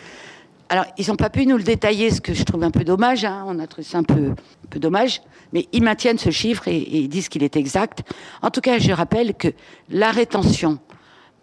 Alors, 0.69 0.87
ils 0.97 1.07
n'ont 1.09 1.17
pas 1.17 1.29
pu 1.29 1.45
nous 1.45 1.59
le 1.59 1.63
détailler, 1.63 2.11
ce 2.11 2.23
que 2.23 2.33
je 2.33 2.45
trouve 2.45 2.63
un 2.65 2.71
peu 2.71 2.83
dommage, 2.83 3.27
hein, 3.27 3.45
on 3.47 3.59
a 3.59 3.67
trouvé 3.67 3.87
ça 3.87 3.99
un 3.99 4.05
peu, 4.05 4.31
un 4.31 4.69
peu 4.71 4.79
dommage, 4.79 5.21
mais 5.53 5.69
ils 5.73 5.83
maintiennent 5.83 6.19
ce 6.19 6.31
chiffre 6.31 6.67
et, 6.67 6.79
et 6.79 6.99
ils 7.01 7.09
disent 7.09 7.29
qu'il 7.29 7.43
est 7.43 7.57
exact. 7.57 8.03
En 8.41 8.51
tout 8.51 8.63
cas, 8.63 8.79
je 8.79 8.91
rappelle 8.93 9.35
que 9.35 9.49
la 9.91 10.11
rétention, 10.11 10.79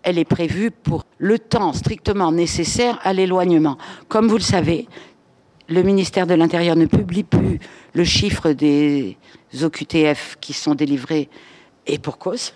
elle 0.01 0.17
est 0.17 0.25
prévue 0.25 0.71
pour 0.71 1.03
le 1.19 1.37
temps 1.37 1.73
strictement 1.73 2.31
nécessaire 2.31 2.99
à 3.03 3.13
l'éloignement. 3.13 3.77
Comme 4.07 4.27
vous 4.27 4.37
le 4.37 4.41
savez, 4.41 4.87
le 5.69 5.83
ministère 5.83 6.25
de 6.25 6.33
l'Intérieur 6.33 6.75
ne 6.75 6.85
publie 6.85 7.23
plus 7.23 7.59
le 7.93 8.03
chiffre 8.03 8.51
des 8.51 9.17
OQTF 9.61 10.37
qui 10.41 10.53
sont 10.53 10.75
délivrés, 10.75 11.29
et 11.87 11.99
pour 11.99 12.17
cause. 12.17 12.53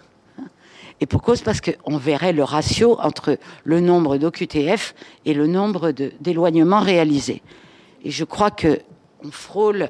Et 0.99 1.05
pour 1.05 1.21
cause 1.21 1.41
parce 1.41 1.61
qu'on 1.61 1.97
verrait 1.97 2.33
le 2.33 2.43
ratio 2.43 2.99
entre 2.99 3.37
le 3.63 3.79
nombre 3.79 4.17
d'OQTF 4.17 4.95
et 5.25 5.33
le 5.33 5.47
nombre 5.47 5.91
d'éloignements 5.91 6.79
réalisés. 6.79 7.41
Et 8.03 8.11
je 8.11 8.23
crois 8.23 8.51
qu'on 8.51 9.31
frôle 9.31 9.89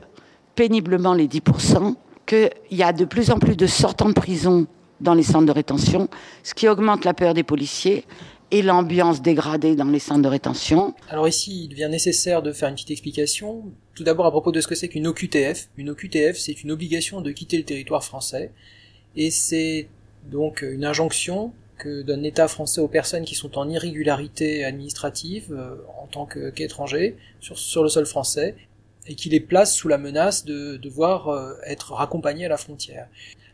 péniblement 0.55 1.13
les 1.13 1.27
10%, 1.27 1.95
qu'il 2.25 2.49
y 2.71 2.83
a 2.83 2.93
de 2.93 3.05
plus 3.05 3.31
en 3.31 3.39
plus 3.39 3.55
de 3.55 3.67
sortants 3.67 4.09
de 4.09 4.13
prison 4.13 4.67
dans 5.01 5.13
les 5.13 5.23
centres 5.23 5.45
de 5.45 5.51
rétention, 5.51 6.07
ce 6.43 6.53
qui 6.53 6.67
augmente 6.67 7.05
la 7.05 7.13
peur 7.13 7.33
des 7.33 7.43
policiers 7.43 8.05
et 8.51 8.61
l'ambiance 8.61 9.21
dégradée 9.21 9.75
dans 9.75 9.85
les 9.85 9.99
centres 9.99 10.21
de 10.21 10.27
rétention. 10.27 10.93
Alors 11.09 11.27
ici, 11.27 11.65
il 11.65 11.69
devient 11.69 11.89
nécessaire 11.89 12.41
de 12.41 12.51
faire 12.51 12.69
une 12.69 12.75
petite 12.75 12.91
explication. 12.91 13.63
Tout 13.95 14.03
d'abord 14.03 14.25
à 14.25 14.31
propos 14.31 14.51
de 14.51 14.61
ce 14.61 14.67
que 14.67 14.75
c'est 14.75 14.87
qu'une 14.87 15.07
OQTF. 15.07 15.69
Une 15.77 15.89
OQTF, 15.89 16.37
c'est 16.37 16.63
une 16.63 16.71
obligation 16.71 17.21
de 17.21 17.31
quitter 17.31 17.57
le 17.57 17.63
territoire 17.63 18.03
français. 18.03 18.51
Et 19.15 19.31
c'est 19.31 19.87
donc 20.31 20.61
une 20.61 20.85
injonction 20.85 21.53
que 21.77 22.01
donne 22.01 22.21
l'État 22.21 22.47
français 22.47 22.81
aux 22.81 22.87
personnes 22.87 23.25
qui 23.25 23.35
sont 23.35 23.57
en 23.57 23.69
irrégularité 23.69 24.63
administrative 24.63 25.51
euh, 25.51 25.75
en 26.01 26.07
tant 26.07 26.25
qu'étrangers 26.25 27.17
sur, 27.39 27.83
le 27.83 27.89
sol 27.89 28.05
français 28.05 28.55
et 29.07 29.15
qui 29.15 29.29
les 29.29 29.39
place 29.39 29.75
sous 29.75 29.87
la 29.87 29.97
menace 29.97 30.45
de 30.45 30.77
devoir 30.77 31.29
euh, 31.29 31.53
être 31.65 31.93
raccompagnés 31.93 32.45
à 32.45 32.49
la 32.49 32.57
frontière. 32.57 33.07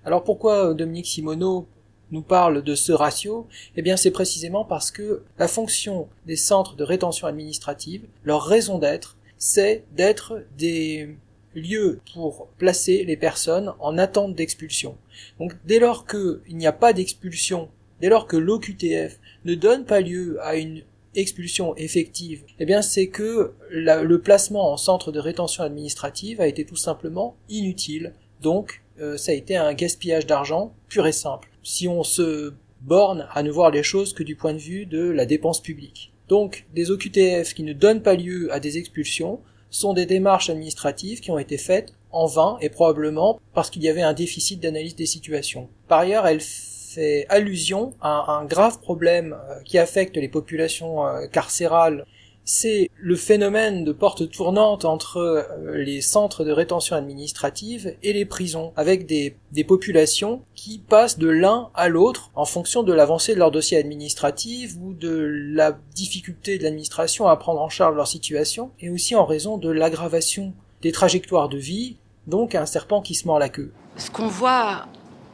Alors 0.06 0.24
pourquoi 0.24 0.74
Dominique 0.74 1.08
Simoneau 1.08 1.68
nous 2.12 2.22
parle 2.22 2.64
de 2.64 2.76
ce 2.76 2.92
ratio, 2.92 3.48
eh 3.76 3.82
bien 3.82 3.98
c'est 3.98 4.12
précisément 4.12 4.66
parce 4.66 4.92
que 4.92 5.24
la 5.38 5.48
fonction 5.48 6.08
des 6.26 6.36
centres 6.36 6.76
de 6.76 6.84
rétention 6.84 7.28
administrative, 7.28 8.04
leur 8.24 8.44
raison 8.44 8.78
d'être, 8.80 9.18
c'est 9.38 9.84
d'être 9.96 10.44
des 10.58 11.16
lieux 11.56 12.00
pour 12.14 12.48
placer 12.58 13.04
les 13.04 13.18
personnes 13.18 13.74
en 13.80 13.98
attente 13.98 14.36
d'expulsion. 14.36 14.98
Donc 15.40 15.56
dès 15.66 15.80
lors 15.80 16.06
qu'il 16.06 16.42
n'y 16.56 16.68
a 16.68 16.72
pas 16.72 16.94
d'expulsion, 16.94 17.69
dès 18.02 18.10
lors 18.10 18.28
que 18.28 18.38
l'OQTF 18.38 19.19
ne 19.45 19.56
donne 19.56 19.86
pas 19.86 20.02
lieu 20.02 20.38
à 20.42 20.56
une 20.56 20.83
expulsion 21.16 21.76
effective, 21.76 22.44
eh 22.60 22.66
bien 22.66 22.81
c'est 22.81 23.07
que 23.07 23.54
le 23.69 24.18
placement 24.18 24.72
en 24.72 24.78
centre 24.78 25.12
de 25.12 25.19
rétention 25.19 25.64
administrative 25.64 26.40
a 26.40 26.48
été 26.48 26.66
tout 26.66 26.76
simplement 26.76 27.36
inutile. 27.50 28.14
Donc 28.42 28.81
euh, 29.02 29.18
ça 29.18 29.31
a 29.31 29.36
été 29.36 29.56
un 29.56 29.74
gaspillage 29.74 30.26
d'argent 30.26 30.74
pur 30.88 31.07
et 31.07 31.12
simple. 31.12 31.50
Si 31.71 31.88
on 31.88 32.04
se 32.04 32.56
borne 32.81 33.28
à 33.31 33.44
ne 33.44 33.52
voir 33.52 33.69
les 33.69 33.83
choses 33.83 34.14
que 34.14 34.23
du 34.23 34.35
point 34.35 34.54
de 34.54 34.57
vue 34.57 34.88
de 34.88 35.07
la 35.11 35.28
dépense 35.28 35.61
publique. 35.61 36.11
Donc 36.28 36.66
des 36.73 36.90
OQTF 36.90 37.54
qui 37.54 37.61
ne 37.61 37.73
donnent 37.73 38.02
pas 38.02 38.16
lieu 38.16 38.52
à 38.52 38.59
des 38.59 38.80
expulsions 38.80 39.40
sont 39.69 39.94
des 39.94 40.07
démarches 40.07 40.49
administratives 40.49 41.19
qui 41.19 41.30
ont 41.30 41.38
été 41.38 41.59
faites 41.59 41.94
en 42.09 42.26
vain 42.26 42.57
et 42.59 42.69
probablement 42.69 43.40
parce 43.54 43.69
qu'il 43.69 43.83
y 43.83 43.88
avait 43.88 44.02
un 44.02 44.14
déficit 44.14 44.59
d'analyse 44.59 44.95
des 44.95 45.06
situations. 45.06 45.69
Par 45.88 45.99
ailleurs, 45.99 46.26
elle 46.26 46.42
fait 46.42 47.28
allusion 47.30 47.94
à 48.02 48.31
un 48.31 48.45
grave 48.45 48.80
problème 48.80 49.38
qui 49.64 49.78
affecte 49.78 50.18
les 50.18 50.28
populations 50.28 51.04
carcérales 51.31 52.04
c'est 52.46 52.90
le 52.98 53.16
phénomène 53.16 53.84
de 53.84 53.92
porte 53.92 54.30
tournante 54.31 54.84
entre 54.84 55.48
les 55.74 56.02
centres 56.02 56.44
de 56.44 56.52
rétention 56.52 56.96
administrative 56.96 57.96
et 58.02 58.14
les 58.14 58.26
prisons, 58.26 58.74
avec 58.76 59.06
des, 59.06 59.36
populations 59.68 60.42
qui 60.56 60.80
passent 60.80 61.19
de 61.19 61.28
l'un 61.28 61.69
à 61.76 61.90
l'autre 61.90 62.31
en 62.34 62.46
fonction 62.46 62.81
de 62.81 62.94
l'avancée 62.94 63.34
de 63.34 63.40
leur 63.40 63.52
dossier 63.52 63.78
administratif 63.78 64.76
ou 64.81 64.94
de 64.94 65.12
la 65.54 65.78
difficulté 65.94 66.58
de 66.58 66.64
l'administration 66.64 67.28
à 67.28 67.36
prendre 67.36 67.62
en 67.62 67.69
charge 67.69 67.96
leur 67.96 68.08
situation, 68.08 68.72
et 68.80 68.90
aussi 68.90 69.16
en 69.16 69.26
raison 69.26 69.58
de 69.58 69.69
l'aggravation 69.69 70.54
des 70.81 70.92
trajectoires 70.92 71.50
de 71.50 71.58
vie, 71.58 71.98
donc 72.26 72.56
un 72.56 72.66
serpent 72.66 73.02
qui 73.02 73.16
se 73.16 73.28
mord 73.28 73.38
la 73.38 73.50
queue. 73.50 73.72
Ce 73.98 74.10
qu'on 74.10 74.28
voit, 74.28 74.88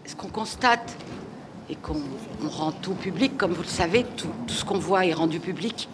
ce 0.05 0.15
qu'on 0.15 0.29
constate, 0.29 0.97
et 1.69 1.75
qu'on 1.75 2.01
rend 2.47 2.71
tout 2.71 2.93
public, 2.93 3.37
comme 3.37 3.53
vous 3.53 3.63
le 3.63 3.67
savez, 3.67 4.05
tout 4.17 4.27
ce 4.47 4.65
qu'on 4.65 4.77
voit 4.77 5.05
est 5.05 5.13
rendu 5.13 5.39
public 5.39 5.87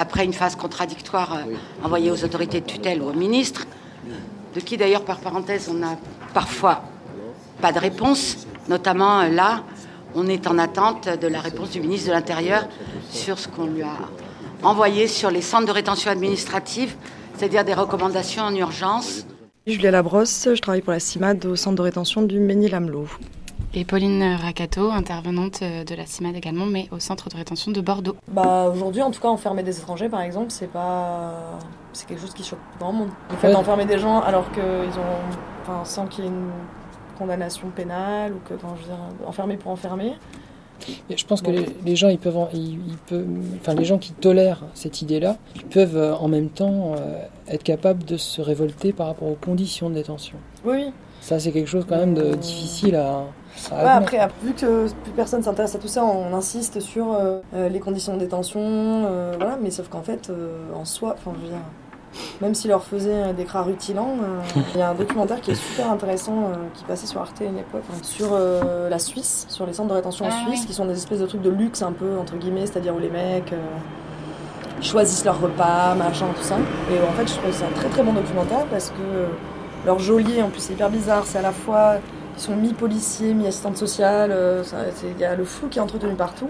après 0.00 0.24
une 0.24 0.32
phase 0.32 0.56
contradictoire 0.56 1.34
euh, 1.34 1.84
envoyée 1.84 2.10
aux 2.10 2.24
autorités 2.24 2.60
de 2.62 2.66
tutelle 2.66 3.02
ou 3.02 3.10
au 3.10 3.12
ministre, 3.12 3.66
de 4.54 4.60
qui 4.60 4.78
d'ailleurs 4.78 5.04
par 5.04 5.20
parenthèse 5.20 5.68
on 5.70 5.74
n'a 5.74 5.98
parfois 6.32 6.82
pas 7.60 7.70
de 7.70 7.78
réponse, 7.78 8.46
notamment 8.68 9.20
euh, 9.20 9.28
là, 9.28 9.62
on 10.14 10.26
est 10.26 10.46
en 10.46 10.58
attente 10.58 11.08
de 11.08 11.28
la 11.28 11.40
réponse 11.40 11.70
du 11.70 11.80
ministre 11.80 12.08
de 12.08 12.12
l'Intérieur 12.14 12.66
sur 13.10 13.38
ce 13.38 13.46
qu'on 13.46 13.66
lui 13.66 13.82
a 13.82 13.96
envoyé 14.62 15.06
sur 15.06 15.30
les 15.30 15.42
centres 15.42 15.66
de 15.66 15.72
rétention 15.72 16.10
administrative, 16.10 16.96
c'est-à-dire 17.36 17.64
des 17.64 17.74
recommandations 17.74 18.42
en 18.42 18.54
urgence. 18.54 19.26
Julia 19.66 19.90
Labrosse, 19.90 20.48
je 20.54 20.60
travaille 20.60 20.80
pour 20.80 20.94
la 20.94 21.00
CIMAD 21.00 21.44
au 21.44 21.56
centre 21.56 21.76
de 21.76 21.82
rétention 21.82 22.22
du 22.22 22.40
Ménil-Amelot. 22.40 23.06
Et 23.72 23.84
Pauline 23.84 24.36
Racato, 24.40 24.90
intervenante 24.90 25.62
de 25.62 25.94
la 25.94 26.04
CIMAD 26.04 26.34
également, 26.34 26.66
mais 26.66 26.88
au 26.90 26.98
centre 26.98 27.28
de 27.28 27.36
rétention 27.36 27.70
de 27.70 27.80
Bordeaux. 27.80 28.16
Bah 28.28 28.68
aujourd'hui, 28.74 29.00
en 29.00 29.12
tout 29.12 29.20
cas, 29.20 29.28
enfermer 29.28 29.62
des 29.62 29.78
étrangers, 29.78 30.08
par 30.08 30.22
exemple, 30.22 30.50
c'est 30.50 30.66
pas, 30.66 31.58
c'est 31.92 32.08
quelque 32.08 32.20
chose 32.20 32.34
qui 32.34 32.42
choque 32.42 32.58
grand 32.80 32.92
monde. 32.92 33.10
Le 33.30 33.36
fait 33.36 33.52
d'enfermer 33.52 33.86
des 33.86 33.98
gens 33.98 34.20
alors 34.20 34.50
qu'ils 34.50 34.62
ont, 34.62 35.62
enfin, 35.62 35.84
sans 35.84 36.06
qu'il 36.06 36.24
y 36.24 36.26
ait 36.26 36.30
une 36.30 36.50
condamnation 37.16 37.68
pénale 37.68 38.32
ou 38.32 38.40
que, 38.48 38.54
enfin, 38.54 38.74
je 38.76 38.82
veux 38.82 38.88
dire, 38.88 39.28
enfermer 39.28 39.56
pour 39.56 39.70
enfermer. 39.70 40.14
Et 41.08 41.16
je 41.16 41.26
pense 41.26 41.42
que 41.42 41.50
les, 41.50 41.66
les, 41.84 41.94
gens, 41.94 42.08
ils 42.08 42.18
peuvent, 42.18 42.38
ils, 42.54 42.72
ils 42.88 42.96
peuvent, 43.06 43.26
enfin 43.60 43.74
les 43.74 43.84
gens 43.84 43.98
qui 43.98 44.12
tolèrent 44.12 44.62
cette 44.74 45.02
idée-là, 45.02 45.36
ils 45.54 45.64
peuvent 45.64 45.96
euh, 45.96 46.14
en 46.14 46.26
même 46.26 46.48
temps 46.48 46.94
euh, 46.96 47.20
être 47.48 47.62
capables 47.62 48.04
de 48.04 48.16
se 48.16 48.40
révolter 48.40 48.92
par 48.92 49.06
rapport 49.08 49.28
aux 49.28 49.38
conditions 49.40 49.90
de 49.90 49.94
détention. 49.94 50.38
Oui. 50.64 50.90
Ça, 51.20 51.38
c'est 51.38 51.52
quelque 51.52 51.68
chose 51.68 51.84
quand 51.88 51.98
même 51.98 52.14
de 52.14 52.34
difficile 52.34 52.96
à. 52.96 53.24
Ouais, 53.72 53.88
après, 53.88 54.28
vu 54.42 54.52
que 54.52 54.88
plus 55.02 55.12
personne 55.12 55.42
s'intéresse 55.42 55.74
à 55.74 55.78
tout 55.78 55.88
ça, 55.88 56.04
on 56.04 56.34
insiste 56.34 56.80
sur 56.80 57.12
euh, 57.12 57.40
les 57.68 57.80
conditions 57.80 58.14
de 58.14 58.20
détention, 58.20 59.02
voilà. 59.36 59.58
Mais 59.60 59.70
sauf 59.70 59.88
qu'en 59.88 60.02
fait, 60.02 60.30
en 60.74 60.84
soi, 60.84 61.14
enfin, 61.18 61.32
je 61.36 61.46
veux 61.46 61.48
dire 61.48 61.62
même 62.40 62.54
s'il 62.54 62.70
leur 62.70 62.82
faisait 62.82 63.32
des 63.34 63.44
cras 63.44 63.62
rutilants. 63.62 64.16
Euh, 64.22 64.60
il 64.74 64.80
y 64.80 64.82
a 64.82 64.90
un 64.90 64.94
documentaire 64.94 65.40
qui 65.40 65.52
est 65.52 65.54
super 65.54 65.90
intéressant 65.90 66.32
euh, 66.32 66.54
qui 66.74 66.84
passait 66.84 67.06
sur 67.06 67.20
Arte 67.20 67.40
à 67.40 67.44
une 67.44 67.58
époque 67.58 67.82
sur 68.02 68.30
euh, 68.32 68.88
la 68.88 68.98
Suisse, 68.98 69.46
sur 69.48 69.66
les 69.66 69.72
centres 69.72 69.90
de 69.90 69.94
rétention 69.94 70.26
en 70.26 70.30
Ah 70.30 70.46
Suisse, 70.46 70.66
qui 70.66 70.72
sont 70.72 70.86
des 70.86 70.94
espèces 70.94 71.20
de 71.20 71.26
trucs 71.26 71.42
de 71.42 71.50
luxe 71.50 71.82
un 71.82 71.92
peu 71.92 72.18
entre 72.18 72.36
guillemets, 72.36 72.66
c'est-à-dire 72.66 72.94
où 72.94 72.98
les 72.98 73.10
mecs 73.10 73.54
choisissent 74.80 75.24
leur 75.24 75.40
repas, 75.40 75.94
machin, 75.94 76.26
tout 76.34 76.42
ça. 76.42 76.56
Et 76.90 76.98
en 77.06 77.12
fait, 77.12 77.28
je 77.28 77.34
trouve 77.34 77.50
que 77.50 77.56
c'est 77.56 77.64
un 77.64 77.74
très 77.74 77.88
très 77.88 78.02
bon 78.02 78.12
documentaire 78.12 78.64
parce 78.70 78.90
que 78.90 79.86
leur 79.86 79.98
geôlier, 79.98 80.42
en 80.42 80.48
plus, 80.48 80.60
c'est 80.60 80.72
hyper 80.72 80.90
bizarre. 80.90 81.24
C'est 81.26 81.38
à 81.38 81.42
la 81.42 81.52
fois 81.52 81.96
ils 82.40 82.44
sont 82.44 82.56
mi-policiers, 82.56 83.34
mi-assistante 83.34 83.76
sociale. 83.76 84.34
Il 85.04 85.20
y 85.20 85.24
a 85.24 85.36
le 85.36 85.44
flou 85.44 85.68
qui 85.68 85.78
est 85.78 85.82
entretenu 85.82 86.14
partout. 86.14 86.48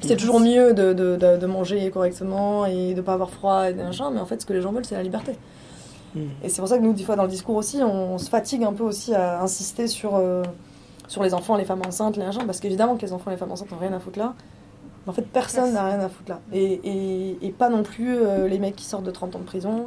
C'est 0.00 0.16
toujours 0.16 0.40
mieux 0.40 0.72
de, 0.74 0.92
de, 0.92 1.16
de, 1.16 1.36
de, 1.36 1.46
manger 1.46 1.90
correctement 1.90 2.66
et 2.66 2.94
de 2.94 3.00
pas 3.00 3.14
avoir 3.14 3.30
froid 3.30 3.68
et 3.68 3.74
machin, 3.74 4.10
mais 4.10 4.20
en 4.20 4.26
fait, 4.26 4.40
ce 4.40 4.46
que 4.46 4.52
les 4.52 4.60
gens 4.60 4.72
veulent, 4.72 4.84
c'est 4.84 4.94
la 4.94 5.02
liberté. 5.02 5.32
Mm. 6.14 6.20
Et 6.42 6.48
c'est 6.48 6.60
pour 6.60 6.68
ça 6.68 6.78
que 6.78 6.82
nous, 6.82 6.92
des 6.92 7.02
fois, 7.02 7.16
dans 7.16 7.24
le 7.24 7.28
discours 7.28 7.56
aussi, 7.56 7.78
on, 7.82 8.14
on 8.14 8.18
se 8.18 8.30
fatigue 8.30 8.64
un 8.64 8.72
peu 8.72 8.84
aussi 8.84 9.14
à 9.14 9.42
insister 9.42 9.88
sur, 9.88 10.14
euh, 10.14 10.42
sur 11.08 11.22
les 11.22 11.34
enfants, 11.34 11.56
les 11.56 11.64
femmes 11.64 11.82
enceintes, 11.86 12.16
les 12.16 12.24
machins, 12.24 12.46
parce 12.46 12.60
qu'évidemment 12.60 12.96
que 12.96 13.02
les 13.02 13.12
enfants 13.12 13.30
et 13.30 13.34
les 13.34 13.38
femmes 13.38 13.52
enceintes 13.52 13.70
n'ont 13.72 13.78
rien 13.78 13.92
à 13.92 13.98
foutre 13.98 14.18
là. 14.18 14.34
Mais 15.04 15.10
en 15.10 15.12
fait, 15.12 15.22
personne 15.22 15.72
n'a 15.72 15.84
rien 15.84 16.00
à 16.00 16.08
foutre 16.08 16.30
là. 16.30 16.40
Et, 16.52 16.80
et, 16.84 17.46
et 17.46 17.50
pas 17.50 17.68
non 17.68 17.82
plus 17.82 18.16
euh, 18.16 18.46
les 18.46 18.58
mecs 18.58 18.76
qui 18.76 18.84
sortent 18.84 19.04
de 19.04 19.10
30 19.10 19.36
ans 19.36 19.40
de 19.40 19.44
prison. 19.44 19.86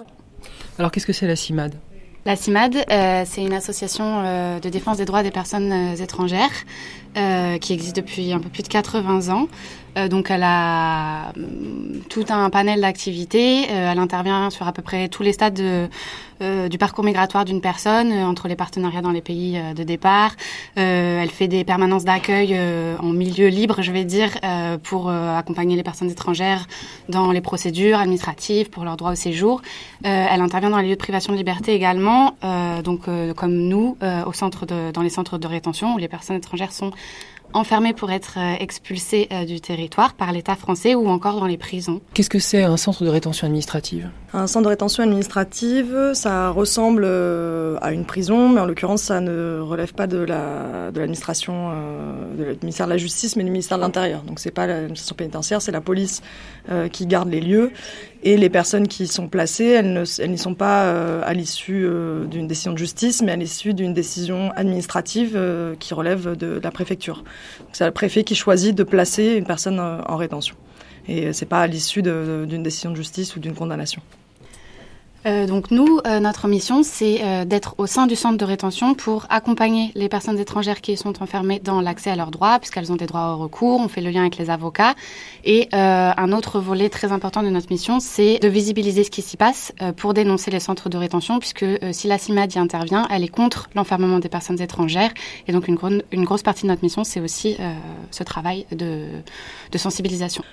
Alors, 0.78 0.92
qu'est-ce 0.92 1.06
que 1.06 1.14
c'est 1.14 1.28
la 1.28 1.36
CIMAD? 1.36 1.76
La 2.26 2.36
CIMAD, 2.36 2.86
euh, 2.92 3.24
c'est 3.26 3.44
une 3.44 3.54
association 3.54 4.22
euh, 4.24 4.60
de 4.60 4.70
défense 4.70 4.98
des 4.98 5.06
droits 5.06 5.24
des 5.24 5.32
personnes 5.32 5.72
euh, 5.72 5.96
étrangères 5.96 6.52
qui 7.60 7.74
existe 7.74 7.98
depuis 7.98 8.32
un 8.32 8.40
peu 8.40 8.48
plus 8.48 8.64
de 8.64 8.70
80 8.70 9.34
ans. 9.34 9.48
Donc 10.10 10.32
elle 10.32 10.44
a 10.44 11.34
tout 12.10 12.26
un 12.30 12.50
panel 12.50 12.82
d'activités. 12.82 13.70
elle 13.70 14.00
intervient 14.00 14.50
sur 14.50 14.68
à 14.68 14.74
peu 14.74 14.82
près 14.82 15.08
tous 15.10 15.24
les 15.24 15.34
stades 15.34 15.54
de, 15.54 15.90
du 16.68 16.78
parcours 16.78 17.04
migratoire 17.04 17.46
d'une 17.46 17.62
personne, 17.62 18.12
entre 18.12 18.48
les 18.48 18.56
partenariats 18.56 19.02
dans 19.02 19.12
les 19.12 19.22
pays 19.22 19.60
de 19.76 19.84
départ. 19.84 20.32
elle 20.76 21.30
fait 21.30 21.48
des 21.48 21.64
permanences 21.64 22.04
d'accueil 22.04 22.58
en 23.00 23.10
milieu 23.10 23.48
libre, 23.48 23.82
je 23.82 23.92
vais 23.92 24.06
dire, 24.06 24.32
pour 24.84 25.10
accompagner 25.10 25.76
les 25.76 25.84
personnes 25.84 26.10
étrangères 26.10 26.68
dans 27.10 27.32
les 27.32 27.42
procédures 27.42 28.00
administratives, 28.00 28.70
pour 28.70 28.86
leur 28.86 28.98
droit 28.98 29.12
au 29.12 29.16
séjour. 29.16 29.62
elle 30.04 30.42
intervient 30.42 30.70
dans 30.70 30.80
les 30.80 30.90
lieux 30.90 30.96
de 30.96 31.00
privation 31.00 31.34
de 31.34 31.38
liberté 31.38 31.74
également, 31.74 32.36
donc 32.84 33.02
comme 33.36 33.56
nous, 33.56 33.98
au 34.26 34.34
centre 34.34 34.66
dans 34.66 35.02
les 35.02 35.10
centres 35.10 35.38
de 35.38 35.48
rétention 35.48 35.96
où 35.96 35.98
les 35.98 36.08
personnes 36.08 36.38
étrangères 36.38 36.72
sont 36.72 36.92
enfermés 37.54 37.94
pour 37.94 38.12
être 38.12 38.38
euh, 38.38 38.56
expulsés 38.60 39.28
euh, 39.32 39.46
du 39.46 39.62
territoire 39.62 40.14
par 40.14 40.32
l'État 40.32 40.56
français 40.56 40.96
ou 40.96 41.08
encore 41.08 41.40
dans 41.40 41.48
les 41.48 41.58
prisons. 41.58 42.02
Qu'est-ce 42.14 42.30
que 42.30 42.40
c'est 42.40 42.64
un 42.64 42.78
centre 42.78 43.04
de 43.04 43.10
rétention 43.10 43.48
administrative? 43.48 44.10
Un 44.34 44.48
centre 44.48 44.64
de 44.64 44.70
rétention 44.70 45.04
administrative, 45.04 46.12
ça 46.14 46.52
ressemble 46.52 47.04
euh, 47.06 47.78
à 47.82 47.92
une 47.92 48.06
prison, 48.06 48.48
mais 48.48 48.62
en 48.62 48.66
l'occurrence, 48.66 49.02
ça 49.02 49.20
ne 49.20 49.60
relève 49.60 49.94
pas 49.94 50.08
de 50.08 50.20
la 50.20 50.90
de 50.92 51.00
l'administration 51.02 51.72
euh, 51.74 52.54
du 52.54 52.60
ministère 52.62 52.86
de 52.86 52.92
la 52.92 52.98
Justice, 52.98 53.36
mais 53.36 53.44
du 53.44 53.52
ministère 53.52 53.78
de 53.78 53.84
l'Intérieur. 53.84 54.22
Donc 54.24 54.40
c'est 54.40 54.52
pas 54.52 54.68
l'administration 54.68 55.16
pénitentiaire, 55.18 55.62
c'est 55.62 55.74
la 55.74 55.82
police 55.82 56.22
euh, 56.70 56.88
qui 56.88 57.08
garde 57.08 57.30
les 57.30 57.42
lieux. 57.42 57.74
Et 58.24 58.38
les 58.38 58.50
personnes 58.50 58.88
qui 58.88 59.06
sont 59.08 59.28
placées, 59.28 59.66
elles 59.66 60.32
n'y 60.32 60.38
sont 60.38 60.54
pas 60.54 61.22
à 61.24 61.34
l'issue 61.34 61.90
d'une 62.30 62.48
décision 62.48 62.72
de 62.72 62.78
justice, 62.78 63.24
mais 63.24 63.32
à 63.32 63.36
l'issue 63.36 63.74
d'une 63.74 63.96
décision 63.96 64.52
administrative 64.56 65.36
qui 65.80 65.96
relève 65.96 66.38
de, 66.38 66.60
de 66.60 66.62
la 66.64 66.70
préfecture. 66.70 67.24
C'est 67.74 67.84
le 67.84 67.92
préfet 67.92 68.24
qui 68.24 68.36
choisit 68.36 68.76
de 68.76 68.84
placer 68.84 69.38
une 69.38 69.46
personne 69.46 69.80
en 69.80 70.16
rétention. 70.18 70.56
Et 71.08 71.34
c'est 71.34 71.48
pas 71.48 71.62
à 71.62 71.68
l'issue 71.68 72.04
d'une 72.04 72.62
décision 72.62 72.92
de 72.92 72.96
justice 72.96 73.36
ou 73.36 73.40
d'une 73.40 73.56
condamnation. 73.56 74.04
Euh, 75.26 75.46
donc 75.46 75.70
nous, 75.70 76.00
euh, 76.08 76.20
notre 76.20 76.48
mission, 76.48 76.82
c'est 76.84 77.20
euh, 77.24 77.46
d'être 77.46 77.76
au 77.78 77.86
sein 77.86 78.08
du 78.08 78.16
centre 78.16 78.38
de 78.38 78.46
rétention 78.46 78.96
pour 78.96 79.28
accompagner 79.30 79.92
les 79.94 80.10
personnes 80.10 80.40
étrangères 80.40 80.82
qui 80.82 80.98
sont 80.98 81.22
enfermées 81.22 81.60
dans 81.60 81.80
l'accès 81.80 82.10
à 82.10 82.16
leurs 82.16 82.32
droits, 82.32 82.58
puisqu'elles 82.60 82.92
ont 82.92 82.96
des 82.96 83.06
droits 83.06 83.34
au 83.34 83.38
recours. 83.38 83.80
On 83.80 83.88
fait 83.88 84.02
le 84.02 84.10
lien 84.10 84.22
avec 84.22 84.38
les 84.38 84.50
avocats. 84.50 84.96
Et 85.44 85.70
un 85.74 86.32
autre 86.32 86.60
volet 86.60 86.90
très 86.90 87.12
important 87.12 87.44
de 87.44 87.50
notre 87.50 87.72
mission, 87.72 88.00
c'est 88.00 88.40
de 88.40 88.48
visibiliser 88.48 89.04
ce 89.04 89.10
qui 89.10 89.22
s'y 89.22 89.38
passe 89.38 89.74
pour 89.98 90.14
dénoncer 90.14 90.52
les 90.52 90.60
centres 90.60 90.90
de 90.90 90.98
rétention, 90.98 91.40
puisque 91.40 91.66
si 91.92 92.08
la 92.08 92.18
CIMAD 92.18 92.54
y 92.54 92.60
intervient, 92.60 93.08
elle 93.10 93.24
est 93.24 93.28
contre 93.28 93.70
l'enfermement 93.76 94.20
des 94.20 94.30
personnes 94.30 94.62
étrangères. 94.62 95.12
Et 95.48 95.52
donc 95.52 95.68
une, 95.68 96.04
une 96.12 96.24
grosse 96.24 96.44
partie 96.44 96.64
de 96.64 96.68
notre 96.68 96.84
mission, 96.84 97.04
c'est 97.04 97.20
aussi 97.20 97.58
ce 98.12 98.24
travail 98.24 98.66
de, 98.72 99.08
de 99.72 99.78
sensibilisation. 99.78 100.44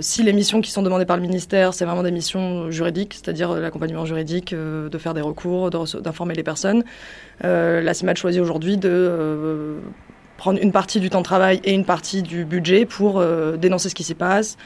si 0.00 0.22
les 0.22 0.32
missions 0.32 0.60
qui 0.60 0.70
sont 0.70 0.82
demandées 0.82 1.06
par 1.06 1.16
le 1.16 1.22
ministère, 1.22 1.72
c'est 1.72 1.84
vraiment 1.84 2.02
des 2.02 2.12
missions 2.12 2.70
juridiques, 2.70 3.14
c'est-à-dire 3.14 3.52
l'accompagnement 3.54 3.89
juridique, 4.04 4.52
euh, 4.52 4.88
de 4.88 4.98
faire 4.98 5.14
des 5.14 5.20
recours, 5.20 5.70
d'informer 5.70 6.34
les 6.34 6.42
personnes. 6.42 6.84
Euh, 7.44 7.80
la 7.80 7.94
CIMAD 7.94 8.16
choisit 8.16 8.40
aujourd'hui 8.40 8.76
de 8.76 8.88
euh, 8.90 9.78
prendre 10.36 10.58
une 10.62 10.72
partie 10.72 11.00
du 11.00 11.10
temps 11.10 11.20
de 11.20 11.24
travail 11.24 11.60
et 11.64 11.72
une 11.72 11.84
partie 11.84 12.22
du 12.22 12.44
budget 12.44 12.86
pour 12.86 13.22
dénoncer 13.58 13.90
ce 13.90 13.94
qui 13.94 14.04
s'y 14.04 14.14
passe, 14.14 14.56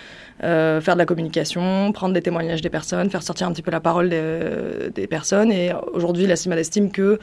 faire 0.40 0.80
de 0.80 0.98
la 0.98 1.04
communication, 1.04 1.90
prendre 1.90 2.14
des 2.14 2.22
témoignages 2.22 2.60
des 2.60 2.70
personnes, 2.70 3.10
faire 3.10 3.24
sortir 3.24 3.48
un 3.48 3.52
petit 3.52 3.62
peu 3.62 3.72
la 3.72 3.80
parole 3.80 4.08
des, 4.08 4.90
des 4.94 5.08
personnes. 5.08 5.50
Et 5.50 5.72
aujourd'hui, 5.92 6.28
la 6.28 6.36
CIMAD 6.36 6.60
estime 6.60 6.92
que 6.92 7.18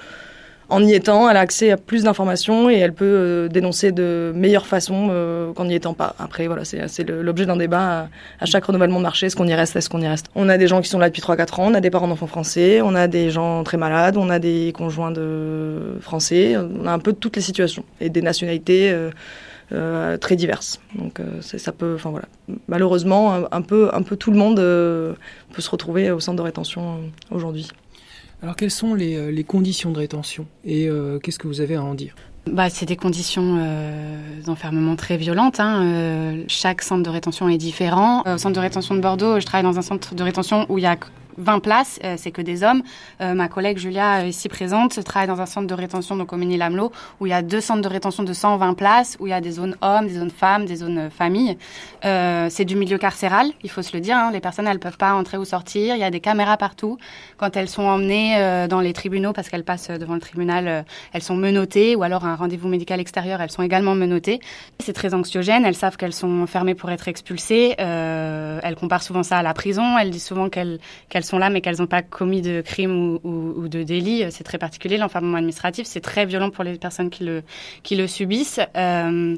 en 0.71 0.81
y 0.85 0.93
étant, 0.93 1.29
elle 1.29 1.35
a 1.35 1.41
accès 1.41 1.69
à 1.69 1.75
plus 1.75 2.03
d'informations 2.03 2.69
et 2.69 2.77
elle 2.77 2.93
peut 2.93 3.05
euh, 3.05 3.47
dénoncer 3.49 3.91
de 3.91 4.31
meilleure 4.33 4.65
façon 4.65 5.09
euh, 5.11 5.51
qu'en 5.51 5.65
n'y 5.65 5.75
étant 5.75 5.93
pas. 5.93 6.15
Après, 6.17 6.47
voilà, 6.47 6.63
c'est 6.63 7.03
l'objet 7.09 7.45
d'un 7.45 7.57
débat 7.57 8.07
à, 8.39 8.45
chaque 8.45 8.63
renouvellement 8.63 8.99
de 8.99 9.03
marché. 9.03 9.25
Est-ce 9.25 9.35
qu'on 9.35 9.47
y 9.47 9.53
reste? 9.53 9.75
Est-ce 9.75 9.89
qu'on 9.89 10.01
y 10.01 10.07
reste? 10.07 10.27
On 10.33 10.47
a 10.47 10.57
des 10.57 10.67
gens 10.67 10.79
qui 10.79 10.87
sont 10.87 10.97
là 10.97 11.09
depuis 11.09 11.21
3-4 11.21 11.59
ans, 11.59 11.71
on 11.71 11.73
a 11.73 11.81
des 11.81 11.89
parents 11.89 12.07
d'enfants 12.07 12.27
français, 12.27 12.79
on 12.81 12.95
a 12.95 13.07
des 13.07 13.31
gens 13.31 13.65
très 13.65 13.75
malades, 13.75 14.15
on 14.15 14.29
a 14.29 14.39
des 14.39 14.71
conjoints 14.73 15.11
de 15.11 15.97
français, 15.99 16.55
on 16.55 16.87
a 16.87 16.91
un 16.91 16.99
peu 16.99 17.11
toutes 17.11 17.35
les 17.35 17.41
situations 17.41 17.83
et 17.99 18.09
des 18.09 18.21
nationalités 18.21 18.95
euh, 19.73 20.17
très 20.17 20.37
diverses. 20.37 20.79
Donc 20.95 21.19
ça 21.41 21.73
peut, 21.73 21.95
enfin 21.95 22.11
voilà, 22.11 22.27
malheureusement, 22.69 23.43
un, 23.51 23.61
peu, 23.61 23.89
un 23.93 24.03
peu 24.03 24.15
tout 24.15 24.31
le 24.31 24.37
monde 24.37 24.55
peut 24.55 25.61
se 25.61 25.69
retrouver 25.69 26.11
au 26.11 26.21
centre 26.21 26.37
de 26.37 26.43
rétention 26.43 26.99
aujourd'hui. 27.29 27.67
Alors 28.41 28.55
quelles 28.55 28.71
sont 28.71 28.95
les, 28.95 29.31
les, 29.31 29.43
conditions 29.43 29.91
de 29.91 29.99
rétention 29.99 30.47
et 30.65 30.87
euh, 30.89 31.19
qu'est-ce 31.19 31.37
que 31.37 31.47
vous 31.47 31.61
avez 31.61 31.75
à 31.75 31.83
en 31.83 31.93
dire? 31.93 32.15
Bah, 32.47 32.69
c'est 32.71 32.87
des 32.87 32.95
conditions 32.95 33.57
euh, 33.59 34.41
d'enfermement 34.45 34.95
très 34.95 35.15
violentes. 35.17 35.59
Hein. 35.59 35.83
Euh, 35.83 36.43
chaque 36.47 36.81
centre 36.81 37.03
de 37.03 37.09
rétention 37.09 37.47
est 37.49 37.59
différent. 37.59 38.23
Au 38.25 38.37
centre 38.37 38.55
de 38.55 38.59
rétention 38.59 38.95
de 38.95 38.99
Bordeaux, 38.99 39.39
je 39.39 39.45
travaille 39.45 39.63
dans 39.63 39.77
un 39.77 39.83
centre 39.83 40.15
de 40.15 40.23
rétention 40.23 40.65
où 40.69 40.79
il 40.79 40.81
y 40.81 40.87
a 40.87 40.97
20 41.37 41.59
places, 41.59 41.99
euh, 42.03 42.15
c'est 42.17 42.31
que 42.31 42.41
des 42.41 42.63
hommes. 42.63 42.83
Euh, 43.21 43.33
ma 43.33 43.47
collègue 43.47 43.77
Julia, 43.77 44.25
ici 44.25 44.49
présente, 44.49 45.03
travaille 45.03 45.27
dans 45.27 45.41
un 45.41 45.45
centre 45.45 45.67
de 45.67 45.73
rétention, 45.73 46.15
donc 46.15 46.33
au 46.33 46.37
Ménil-Amelot, 46.37 46.91
où 47.19 47.25
il 47.25 47.29
y 47.29 47.33
a 47.33 47.41
deux 47.41 47.61
centres 47.61 47.81
de 47.81 47.87
rétention 47.87 48.23
de 48.23 48.33
120 48.33 48.73
places, 48.73 49.17
où 49.19 49.27
il 49.27 49.31
y 49.31 49.33
a 49.33 49.41
des 49.41 49.51
zones 49.51 49.75
hommes, 49.81 50.07
des 50.07 50.15
zones 50.15 50.31
femmes, 50.31 50.65
des 50.65 50.77
zones 50.77 51.09
familles. 51.09 51.57
Euh, 52.05 52.47
c'est 52.49 52.65
du 52.65 52.75
milieu 52.75 52.97
carcéral, 52.97 53.47
il 53.63 53.69
faut 53.69 53.81
se 53.81 53.95
le 53.95 54.01
dire. 54.01 54.17
Hein. 54.17 54.31
Les 54.31 54.39
personnes, 54.39 54.67
elles 54.67 54.79
peuvent 54.79 54.97
pas 54.97 55.13
entrer 55.13 55.37
ou 55.37 55.45
sortir. 55.45 55.95
Il 55.95 55.99
y 55.99 56.03
a 56.03 56.09
des 56.09 56.19
caméras 56.19 56.57
partout. 56.57 56.97
Quand 57.37 57.55
elles 57.55 57.69
sont 57.69 57.83
emmenées 57.83 58.37
euh, 58.37 58.67
dans 58.67 58.81
les 58.81 58.93
tribunaux, 58.93 59.33
parce 59.33 59.49
qu'elles 59.49 59.63
passent 59.63 59.89
devant 59.89 60.15
le 60.15 60.19
tribunal, 60.19 60.67
euh, 60.67 60.81
elles 61.13 61.21
sont 61.21 61.35
menottées, 61.35 61.95
ou 61.95 62.03
alors 62.03 62.25
un 62.25 62.35
rendez-vous 62.35 62.67
médical 62.67 62.99
extérieur, 62.99 63.41
elles 63.41 63.51
sont 63.51 63.63
également 63.63 63.95
menottées. 63.95 64.39
C'est 64.79 64.93
très 64.93 65.13
anxiogène. 65.13 65.65
Elles 65.65 65.75
savent 65.75 65.97
qu'elles 65.97 66.13
sont 66.13 66.47
fermées 66.47 66.75
pour 66.75 66.89
être 66.91 67.07
expulsées. 67.07 67.75
Euh, 67.79 68.59
elles 68.63 68.75
comparent 68.75 69.03
souvent 69.03 69.23
ça 69.23 69.37
à 69.37 69.43
la 69.43 69.53
prison. 69.53 69.97
Elles 69.97 70.11
disent 70.11 70.25
souvent 70.25 70.49
qu'elles 70.49 70.79
qu'elles 71.21 71.29
sont 71.29 71.37
là 71.37 71.49
mais 71.49 71.61
qu'elles 71.61 71.77
n'ont 71.77 71.87
pas 71.87 72.01
commis 72.01 72.41
de 72.41 72.61
crime 72.61 73.19
ou, 73.23 73.67
de 73.67 73.83
délit. 73.83 74.25
C'est 74.31 74.43
très 74.43 74.57
particulier. 74.57 74.97
L'enfermement 74.97 75.37
administratif, 75.37 75.85
c'est 75.85 76.01
très 76.01 76.25
violent 76.25 76.49
pour 76.49 76.63
les 76.63 76.77
personnes 76.77 77.09
qui 77.09 77.23
le, 77.23 77.43
qui 77.83 77.95
le 77.95 78.07
subissent. 78.07 78.59
Euh, 78.75 79.35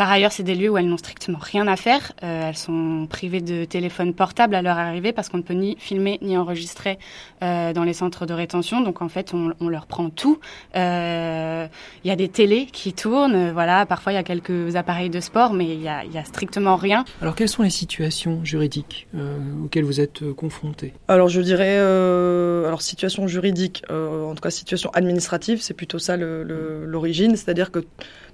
Par 0.00 0.10
ailleurs, 0.10 0.32
c'est 0.32 0.44
des 0.44 0.54
lieux 0.54 0.70
où 0.70 0.78
elles 0.78 0.88
n'ont 0.88 0.96
strictement 0.96 1.36
rien 1.38 1.66
à 1.68 1.76
faire. 1.76 2.12
Euh, 2.22 2.48
elles 2.48 2.56
sont 2.56 3.06
privées 3.06 3.42
de 3.42 3.66
téléphone 3.66 4.14
portable 4.14 4.54
à 4.54 4.62
leur 4.62 4.78
arrivée 4.78 5.12
parce 5.12 5.28
qu'on 5.28 5.36
ne 5.36 5.42
peut 5.42 5.52
ni 5.52 5.76
filmer 5.78 6.18
ni 6.22 6.38
enregistrer 6.38 6.98
euh, 7.42 7.74
dans 7.74 7.84
les 7.84 7.92
centres 7.92 8.24
de 8.24 8.32
rétention. 8.32 8.80
Donc 8.80 9.02
en 9.02 9.10
fait, 9.10 9.34
on, 9.34 9.52
on 9.60 9.68
leur 9.68 9.84
prend 9.84 10.08
tout. 10.08 10.40
Euh, 10.74 11.66
Il 12.02 12.08
y 12.08 12.10
a 12.10 12.16
des 12.16 12.30
télés 12.30 12.64
qui 12.72 12.94
tournent. 12.94 13.50
Voilà, 13.50 13.84
parfois 13.84 14.12
il 14.12 14.14
y 14.14 14.18
a 14.18 14.22
quelques 14.22 14.74
appareils 14.74 15.10
de 15.10 15.20
sport, 15.20 15.52
mais 15.52 15.66
il 15.66 15.82
y 15.82 15.88
a, 15.88 16.02
il 16.06 16.12
y 16.12 16.16
a 16.16 16.24
strictement 16.24 16.76
rien. 16.76 17.04
Alors 17.20 17.34
quelles 17.34 17.50
sont 17.50 17.62
les 17.62 17.68
situations 17.68 18.42
juridiques 18.42 19.06
euh, 19.14 19.36
auxquelles 19.66 19.84
vous 19.84 20.00
êtes 20.00 20.32
confrontés 20.32 20.94
Alors 21.08 21.28
je 21.28 21.42
dirais, 21.42 21.76
euh, 21.76 22.66
alors 22.66 22.80
situation 22.80 23.28
juridique, 23.28 23.82
euh, 23.90 24.24
en 24.30 24.34
tout 24.34 24.40
cas 24.40 24.48
situation 24.48 24.88
administrative, 24.94 25.60
c'est 25.60 25.74
plutôt 25.74 25.98
ça 25.98 26.16
le- 26.16 26.42
le- 26.42 26.86
l'origine, 26.86 27.36
c'est-à-dire 27.36 27.70
que 27.70 27.84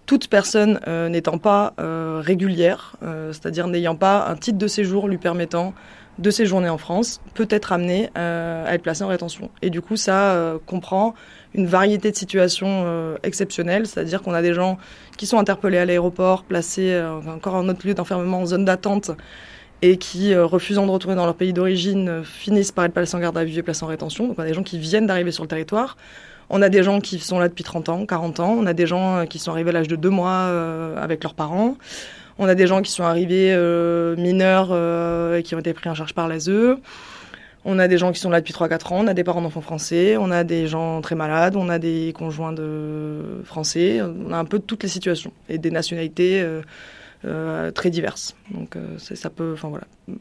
toute 0.06 0.28
personne 0.28 0.80
euh, 0.86 1.08
n'étant 1.08 1.38
pas 1.38 1.74
euh, 1.80 2.22
régulière, 2.24 2.96
euh, 3.02 3.32
c'est-à-dire 3.32 3.66
n'ayant 3.66 3.96
pas 3.96 4.26
un 4.28 4.36
titre 4.36 4.56
de 4.56 4.68
séjour 4.68 5.08
lui 5.08 5.18
permettant 5.18 5.74
de 6.18 6.30
séjourner 6.30 6.70
en 6.70 6.78
France, 6.78 7.20
peut 7.34 7.48
être 7.50 7.72
amenée 7.72 8.08
à 8.14 8.72
être 8.74 8.80
placée 8.80 9.04
en 9.04 9.08
rétention. 9.08 9.50
Et 9.60 9.68
du 9.68 9.82
coup, 9.82 9.96
ça 9.96 10.54
comprend 10.64 11.14
une 11.52 11.66
variété 11.66 12.10
de 12.10 12.16
situations 12.16 12.86
exceptionnelles, 13.22 13.86
c'est-à-dire 13.86 14.22
qu'on 14.22 14.32
a 14.32 14.40
des 14.40 14.54
gens 14.54 14.78
qui 15.18 15.26
sont 15.26 15.36
interpellés 15.36 15.76
à 15.76 15.84
l'aéroport, 15.84 16.44
placés 16.44 16.98
encore 17.28 17.56
en 17.56 17.68
autre 17.68 17.86
lieu 17.86 17.92
d'enfermement 17.92 18.40
en 18.40 18.46
zone 18.46 18.64
d'attente, 18.64 19.10
et 19.82 19.98
qui, 19.98 20.34
refusant 20.34 20.86
de 20.86 20.90
retourner 20.90 21.16
dans 21.16 21.26
leur 21.26 21.34
pays 21.34 21.52
d'origine, 21.52 22.22
finissent 22.24 22.72
par 22.72 22.86
être 22.86 22.94
placés 22.94 23.14
en 23.14 23.20
garde 23.20 23.36
à 23.36 23.44
vue 23.44 23.58
et 23.58 23.62
placés 23.62 23.84
en 23.84 23.88
rétention. 23.88 24.26
Donc 24.26 24.38
on 24.38 24.42
a 24.42 24.46
des 24.46 24.54
gens 24.54 24.62
qui 24.62 24.78
viennent 24.78 25.06
d'arriver 25.06 25.32
sur 25.32 25.44
le 25.44 25.48
territoire. 25.48 25.98
On 26.48 26.62
a 26.62 26.68
des 26.68 26.82
gens 26.82 27.00
qui 27.00 27.18
sont 27.18 27.38
là 27.38 27.48
depuis 27.48 27.64
30 27.64 27.88
ans, 27.88 28.06
40 28.06 28.40
ans. 28.40 28.56
On 28.58 28.66
a 28.66 28.72
des 28.72 28.86
gens 28.86 29.18
euh, 29.18 29.24
qui 29.24 29.38
sont 29.38 29.50
arrivés 29.50 29.70
à 29.70 29.72
l'âge 29.72 29.88
de 29.88 29.96
deux 29.96 30.10
mois 30.10 30.30
euh, 30.30 31.02
avec 31.02 31.22
leurs 31.22 31.34
parents. 31.34 31.76
On 32.38 32.46
a 32.46 32.54
des 32.54 32.66
gens 32.66 32.82
qui 32.82 32.92
sont 32.92 33.02
arrivés 33.02 33.52
euh, 33.52 34.14
mineurs 34.16 34.68
et 35.34 35.42
qui 35.42 35.54
ont 35.54 35.58
été 35.58 35.72
pris 35.72 35.88
en 35.88 35.94
charge 35.94 36.12
par 36.12 36.28
l'ASE. 36.28 36.50
On 37.64 37.80
a 37.80 37.88
des 37.88 37.98
gens 37.98 38.12
qui 38.12 38.20
sont 38.20 38.30
là 38.30 38.40
depuis 38.40 38.54
3-4 38.54 38.92
ans, 38.92 38.98
on 39.00 39.06
a 39.08 39.14
des 39.14 39.24
parents 39.24 39.42
d'enfants 39.42 39.60
français, 39.60 40.16
on 40.16 40.30
a 40.30 40.44
des 40.44 40.68
gens 40.68 41.00
très 41.00 41.16
malades, 41.16 41.56
on 41.56 41.68
a 41.68 41.80
des 41.80 42.12
conjoints 42.16 42.54
français, 43.42 44.00
on 44.02 44.32
a 44.32 44.36
un 44.36 44.44
peu 44.44 44.60
toutes 44.60 44.84
les 44.84 44.88
situations 44.88 45.32
et 45.48 45.58
des 45.58 45.72
nationalités 45.72 46.46
très 47.74 47.90
diverses. 47.90 48.36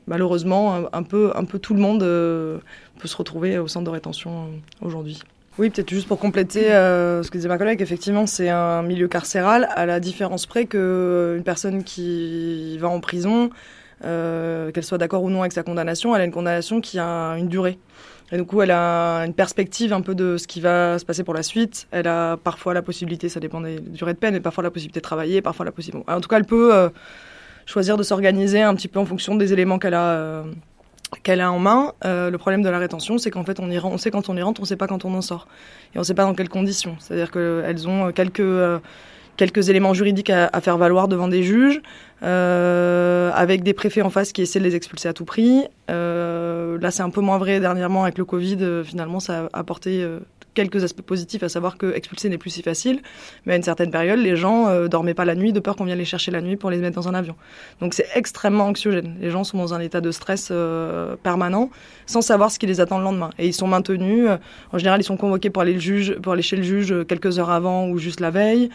Malheureusement 0.07 0.87
un, 0.91 1.03
peu, 1.03 1.33
tout 1.61 1.75
le 1.75 1.81
monde 1.81 1.99
peut 1.99 3.07
se 3.07 3.15
retrouver 3.15 3.59
au 3.59 3.67
centre 3.67 3.85
de 3.85 3.91
rétention 3.91 4.47
aujourd'hui. 4.81 5.21
Oui, 5.57 5.69
peut-être 5.69 5.89
juste 5.89 6.09
pour 6.09 6.19
compléter 6.19 6.73
euh, 6.73 7.23
ce 7.23 7.31
que 7.31 7.37
disait 7.37 7.47
ma 7.47 7.57
collègue, 7.57 7.81
effectivement, 7.81 8.27
c'est 8.27 8.49
un 8.49 8.81
milieu 8.81 9.07
carcéral 9.07 9.69
à 9.73 9.85
la 9.85 10.01
différence 10.01 10.45
près 10.45 10.65
que 10.65 11.35
une 11.37 11.43
personne 11.43 11.85
qui 11.85 12.77
va 12.77 12.89
en 12.89 12.99
prison, 12.99 13.49
euh, 14.03 14.71
qu'elle 14.71 14.83
soit 14.83 14.97
d'accord 14.97 15.23
ou 15.23 15.29
non 15.29 15.41
avec 15.41 15.53
sa 15.53 15.63
condamnation, 15.63 16.13
elle 16.13 16.21
a 16.23 16.25
une 16.25 16.33
condamnation 16.33 16.81
qui 16.81 16.99
a 16.99 17.35
une 17.37 17.47
durée. 17.47 17.79
Et 18.33 18.37
du 18.37 18.43
coup, 18.43 18.61
elle 18.61 18.71
a 18.71 19.19
une 19.19 19.33
perspective 19.33 19.93
un 19.93 20.01
peu 20.01 20.13
de 20.13 20.35
ce 20.35 20.45
qui 20.45 20.59
va 20.59 20.99
se 20.99 21.05
passer 21.05 21.23
pour 21.23 21.33
la 21.33 21.43
suite. 21.43 21.87
Elle 21.91 22.07
a 22.09 22.35
parfois 22.35 22.73
la 22.73 22.81
possibilité, 22.81 23.29
ça 23.29 23.39
dépend 23.39 23.61
des 23.61 23.79
durées 23.79 24.13
de 24.13 24.19
peine, 24.19 24.33
mais 24.33 24.41
parfois 24.41 24.63
la 24.63 24.71
possibilité 24.71 24.99
de 24.99 25.03
travailler, 25.03 25.41
parfois 25.41 25.63
la 25.63 25.71
possibilité. 25.71 26.11
En 26.11 26.19
tout 26.19 26.27
cas, 26.27 26.35
elle 26.35 26.45
peut 26.45 26.75
euh, 26.75 26.89
choisir 27.65 27.95
de 27.95 28.03
s'organiser 28.03 28.61
un 28.61 28.75
petit 28.75 28.89
peu 28.89 28.99
en 28.99 29.05
fonction 29.05 29.35
des 29.35 29.53
éléments 29.53 29.79
qu'elle 29.79 29.93
a. 29.93 30.43
euh, 31.15 31.19
qu'elle 31.23 31.41
a 31.41 31.51
en 31.51 31.59
main. 31.59 31.93
Euh, 32.03 32.29
le 32.29 32.37
problème 32.37 32.61
de 32.61 32.69
la 32.69 32.79
rétention, 32.79 33.17
c'est 33.17 33.31
qu'en 33.31 33.43
fait, 33.43 33.59
on, 33.59 33.69
y 33.69 33.77
ren- 33.77 33.91
on 33.91 33.97
sait 33.97 34.11
quand 34.11 34.29
on 34.29 34.37
y 34.37 34.41
rentre, 34.41 34.61
on 34.61 34.65
sait 34.65 34.75
pas 34.75 34.87
quand 34.87 35.05
on 35.05 35.13
en 35.13 35.21
sort. 35.21 35.47
Et 35.93 35.99
on 35.99 36.03
sait 36.03 36.13
pas 36.13 36.23
dans 36.23 36.33
quelles 36.33 36.49
conditions. 36.49 36.95
C'est-à-dire 36.99 37.31
qu'elles 37.31 37.87
ont 37.87 38.11
quelques, 38.11 38.39
euh, 38.39 38.79
quelques 39.37 39.69
éléments 39.69 39.93
juridiques 39.93 40.29
à, 40.29 40.49
faire 40.61 40.77
valoir 40.77 41.07
devant 41.07 41.27
des 41.27 41.43
juges, 41.43 41.81
euh, 42.23 43.31
avec 43.33 43.63
des 43.63 43.73
préfets 43.73 44.01
en 44.01 44.09
face 44.09 44.31
qui 44.31 44.41
essaient 44.41 44.59
de 44.59 44.63
les 44.63 44.75
expulser 44.75 45.07
à 45.07 45.13
tout 45.13 45.25
prix. 45.25 45.65
Euh, 45.89 46.77
là, 46.79 46.91
c'est 46.91 47.03
un 47.03 47.09
peu 47.09 47.21
moins 47.21 47.37
vrai 47.37 47.59
dernièrement 47.59 48.03
avec 48.03 48.17
le 48.17 48.25
Covid. 48.25 48.57
euh, 48.61 48.83
finalement, 48.83 49.19
ça 49.19 49.49
a 49.53 49.59
apporté 49.59 50.01
euh, 50.01 50.19
quelques 50.55 50.83
aspects 50.83 51.03
positifs, 51.03 51.43
à 51.43 51.49
savoir 51.49 51.77
que 51.77 51.93
expulser 51.93 52.29
n'est 52.29 52.39
plus 52.39 52.49
si 52.49 52.63
facile. 52.63 53.01
Mais 53.45 53.53
à 53.53 53.55
une 53.57 53.63
certaine 53.63 53.91
période, 53.91 54.17
les 54.17 54.35
gens 54.35 54.67
euh, 54.67 54.87
dormaient 54.87 55.13
pas 55.13 55.25
la 55.25 55.35
nuit 55.35 55.53
de 55.53 55.59
peur 55.59 55.75
qu'on 55.75 55.85
vienne 55.85 55.99
les 55.99 56.05
chercher 56.05 56.31
la 56.31 56.41
nuit 56.41 56.55
pour 56.55 56.71
les 56.71 56.77
mettre 56.77 56.95
dans 56.95 57.07
un 57.07 57.13
avion. 57.13 57.35
Donc 57.81 57.93
c'est 57.93 58.07
extrêmement 58.15 58.65
anxiogène. 58.65 59.15
Les 59.19 59.29
gens 59.29 59.43
sont 59.43 59.57
dans 59.57 59.73
un 59.73 59.79
état 59.79 60.01
de 60.01 60.09
stress 60.11 60.49
euh, 60.51 61.15
permanent, 61.21 61.69
sans 62.07 62.21
savoir 62.21 62.49
ce 62.49 62.57
qui 62.57 62.65
les 62.65 62.79
attend 62.81 62.97
le 62.97 63.03
lendemain. 63.03 63.29
Et 63.37 63.45
ils 63.45 63.53
sont 63.53 63.67
maintenus. 63.67 64.27
euh, 64.27 64.37
en 64.71 64.77
général, 64.79 65.01
ils 65.01 65.03
sont 65.03 65.17
convoqués 65.17 65.51
pour 65.51 65.61
aller, 65.61 65.73
le 65.73 65.79
juge, 65.79 66.15
pour 66.15 66.33
aller 66.33 66.41
chez 66.41 66.55
le 66.55 66.63
juge 66.63 66.91
euh, 66.91 67.03
quelques 67.03 67.37
heures 67.37 67.51
avant 67.51 67.87
ou 67.87 67.97
juste 67.99 68.19
la 68.19 68.31
veille. 68.31 68.69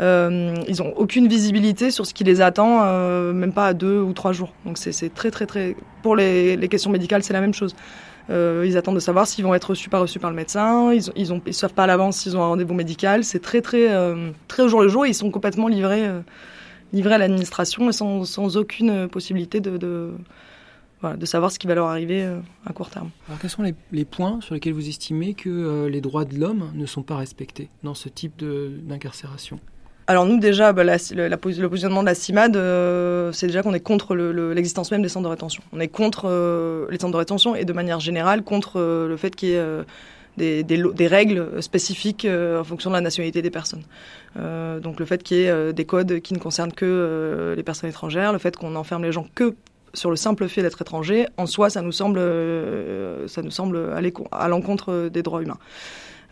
Ils 0.00 0.82
ont 0.82 0.92
aucune 0.96 1.28
visibilité 1.28 1.92
sur 1.92 2.06
ce 2.06 2.14
qui 2.14 2.24
les 2.24 2.40
attend, 2.40 2.84
même 3.32 3.52
pas 3.52 3.68
à 3.68 3.72
deux 3.72 4.00
ou 4.00 4.12
trois 4.12 4.32
jours. 4.32 4.52
Donc 4.64 4.76
c'est 4.76 5.14
très 5.14 5.30
très 5.30 5.46
très. 5.46 5.76
Pour 6.02 6.16
les 6.16 6.68
questions 6.68 6.90
médicales, 6.90 7.22
c'est 7.22 7.32
la 7.32 7.40
même 7.40 7.54
chose. 7.54 7.76
Euh, 8.30 8.64
ils 8.66 8.76
attendent 8.76 8.94
de 8.94 9.00
savoir 9.00 9.26
s'ils 9.26 9.44
vont 9.44 9.54
être 9.54 9.70
reçus 9.70 9.88
pas 9.88 9.98
reçus 9.98 10.18
par 10.18 10.30
le 10.30 10.36
médecin. 10.36 10.92
Ils, 10.92 11.02
ils, 11.16 11.32
ont, 11.32 11.40
savent 11.50 11.74
pas 11.74 11.84
à 11.84 11.86
l'avance 11.86 12.18
s'ils 12.18 12.36
ont 12.36 12.42
un 12.42 12.46
rendez-vous 12.46 12.74
médical. 12.74 13.24
C'est 13.24 13.40
très 13.40 13.60
très 13.60 13.92
euh, 13.92 14.30
très 14.48 14.62
au 14.62 14.68
jour 14.68 14.82
le 14.82 14.88
jour. 14.88 15.04
Et 15.06 15.10
ils 15.10 15.14
sont 15.14 15.30
complètement 15.30 15.68
livrés 15.68 16.06
euh, 16.06 16.20
livrés 16.92 17.14
à 17.14 17.18
l'administration 17.18 17.90
sans, 17.90 18.24
sans 18.24 18.56
aucune 18.56 19.08
possibilité 19.08 19.60
de, 19.60 19.78
de, 19.78 20.10
de 21.02 21.26
savoir 21.26 21.50
ce 21.50 21.58
qui 21.58 21.66
va 21.66 21.74
leur 21.74 21.88
arriver 21.88 22.28
à 22.66 22.72
court 22.74 22.90
terme. 22.90 23.08
Alors 23.28 23.40
quels 23.40 23.50
sont 23.50 23.62
les, 23.62 23.74
les 23.92 24.04
points 24.04 24.40
sur 24.42 24.54
lesquels 24.54 24.74
vous 24.74 24.88
estimez 24.88 25.32
que 25.32 25.86
les 25.86 26.00
droits 26.02 26.26
de 26.26 26.38
l'homme 26.38 26.70
ne 26.74 26.84
sont 26.84 27.02
pas 27.02 27.16
respectés 27.16 27.70
dans 27.82 27.94
ce 27.94 28.10
type 28.10 28.44
d'incarcération? 28.44 29.58
Alors 30.08 30.26
nous 30.26 30.38
déjà, 30.38 30.72
bah, 30.72 30.82
la- 30.84 30.96
le, 30.96 31.36
positionnement 31.36 32.00
de 32.02 32.06
la 32.06 32.14
CIMAD, 32.14 32.56
euh, 32.56 33.30
c'est 33.32 33.46
déjà 33.46 33.62
qu'on 33.62 33.72
est 33.74 33.80
contre 33.80 34.14
le- 34.14 34.32
le- 34.32 34.52
l'existence 34.52 34.90
même 34.90 35.02
des 35.02 35.08
centres 35.08 35.24
de 35.24 35.30
rétention. 35.30 35.62
On 35.72 35.80
est 35.80 35.88
contre 35.88 36.24
euh, 36.28 36.86
les 36.90 36.98
centres 36.98 37.12
de 37.12 37.18
rétention 37.18 37.54
et 37.54 37.64
de 37.64 37.72
manière 37.72 38.00
générale 38.00 38.42
contre 38.42 38.80
euh, 38.80 39.06
le 39.08 39.16
fait 39.16 39.34
qu'il 39.36 39.50
y 39.50 39.52
ait 39.54 39.84
des, 40.36 40.64
des 40.64 41.06
règles 41.06 41.62
spécifiques 41.62 42.26
en 42.26 42.64
fonction 42.64 42.90
de 42.90 42.94
la 42.94 43.00
nationalité 43.00 43.42
des 43.42 43.50
personnes. 43.50 43.82
Donc 44.34 44.98
le 44.98 45.04
fait 45.04 45.22
qu'il 45.22 45.36
y 45.36 45.40
ait 45.44 45.72
des 45.74 45.84
codes 45.84 46.20
qui 46.20 46.32
ne 46.32 46.38
concernent 46.38 46.72
que 46.72 47.52
les 47.54 47.62
personnes 47.62 47.90
étrangères, 47.90 48.32
le 48.32 48.38
fait 48.38 48.56
qu'on 48.56 48.74
enferme 48.76 49.02
les 49.04 49.12
gens 49.12 49.26
que 49.34 49.54
sur 49.92 50.08
le 50.08 50.16
simple 50.16 50.48
fait 50.48 50.62
d'être 50.62 50.80
étranger, 50.80 51.26
en 51.36 51.44
soi, 51.44 51.68
ça 51.68 51.82
nous 51.82 51.92
semble, 51.92 52.18
ça 53.26 53.42
nous 53.42 53.50
semble 53.50 53.92
aller 53.94 54.10
à 54.32 54.48
l'encontre 54.48 55.10
des 55.12 55.22
droits 55.22 55.42
humains. 55.42 55.58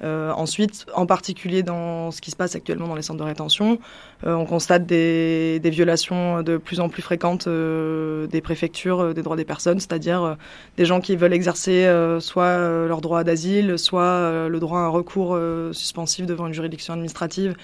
Euh, 0.03 0.33
ensuite, 0.33 0.87
en 0.95 1.07
particulier 1.07 1.63
dans 1.63 2.11
ce 2.11 2.21
qui 2.21 2.31
se 2.31 2.37
passe 2.37 2.55
actuellement 2.55 2.89
dans 2.89 2.95
les 2.95 3.03
centres 3.03 3.19
de 3.19 3.25
rétention, 3.25 3.79
euh, 4.27 4.35
on 4.35 4.47
constate 4.47 4.87
des, 4.87 5.61
violations 5.65 6.43
de 6.43 6.57
plus 6.57 6.81
en 6.81 6.89
plus 6.89 7.03
fréquentes 7.03 7.47
euh, 7.47 8.27
des 8.27 8.41
préfectures 8.41 9.15
des 9.15 9.23
droits 9.23 9.37
des 9.37 9.45
personnes, 9.45 9.79
c'est-à-dire 9.79 10.37
des 10.77 10.85
gens 10.85 11.01
qui 11.01 11.17
veulent 11.17 11.33
exercer 11.33 11.87
soit 12.21 12.59
leur 12.87 13.01
droit 13.01 13.25
d'asile, 13.25 13.79
soit 13.79 14.49
le 14.49 14.59
droit 14.59 14.81
à 14.81 14.83
un 14.83 14.89
recours 14.89 15.39
suspensif 15.73 16.27
devant 16.27 16.47
une 16.47 16.55
juridiction 16.55 16.95
administrative 16.95 17.55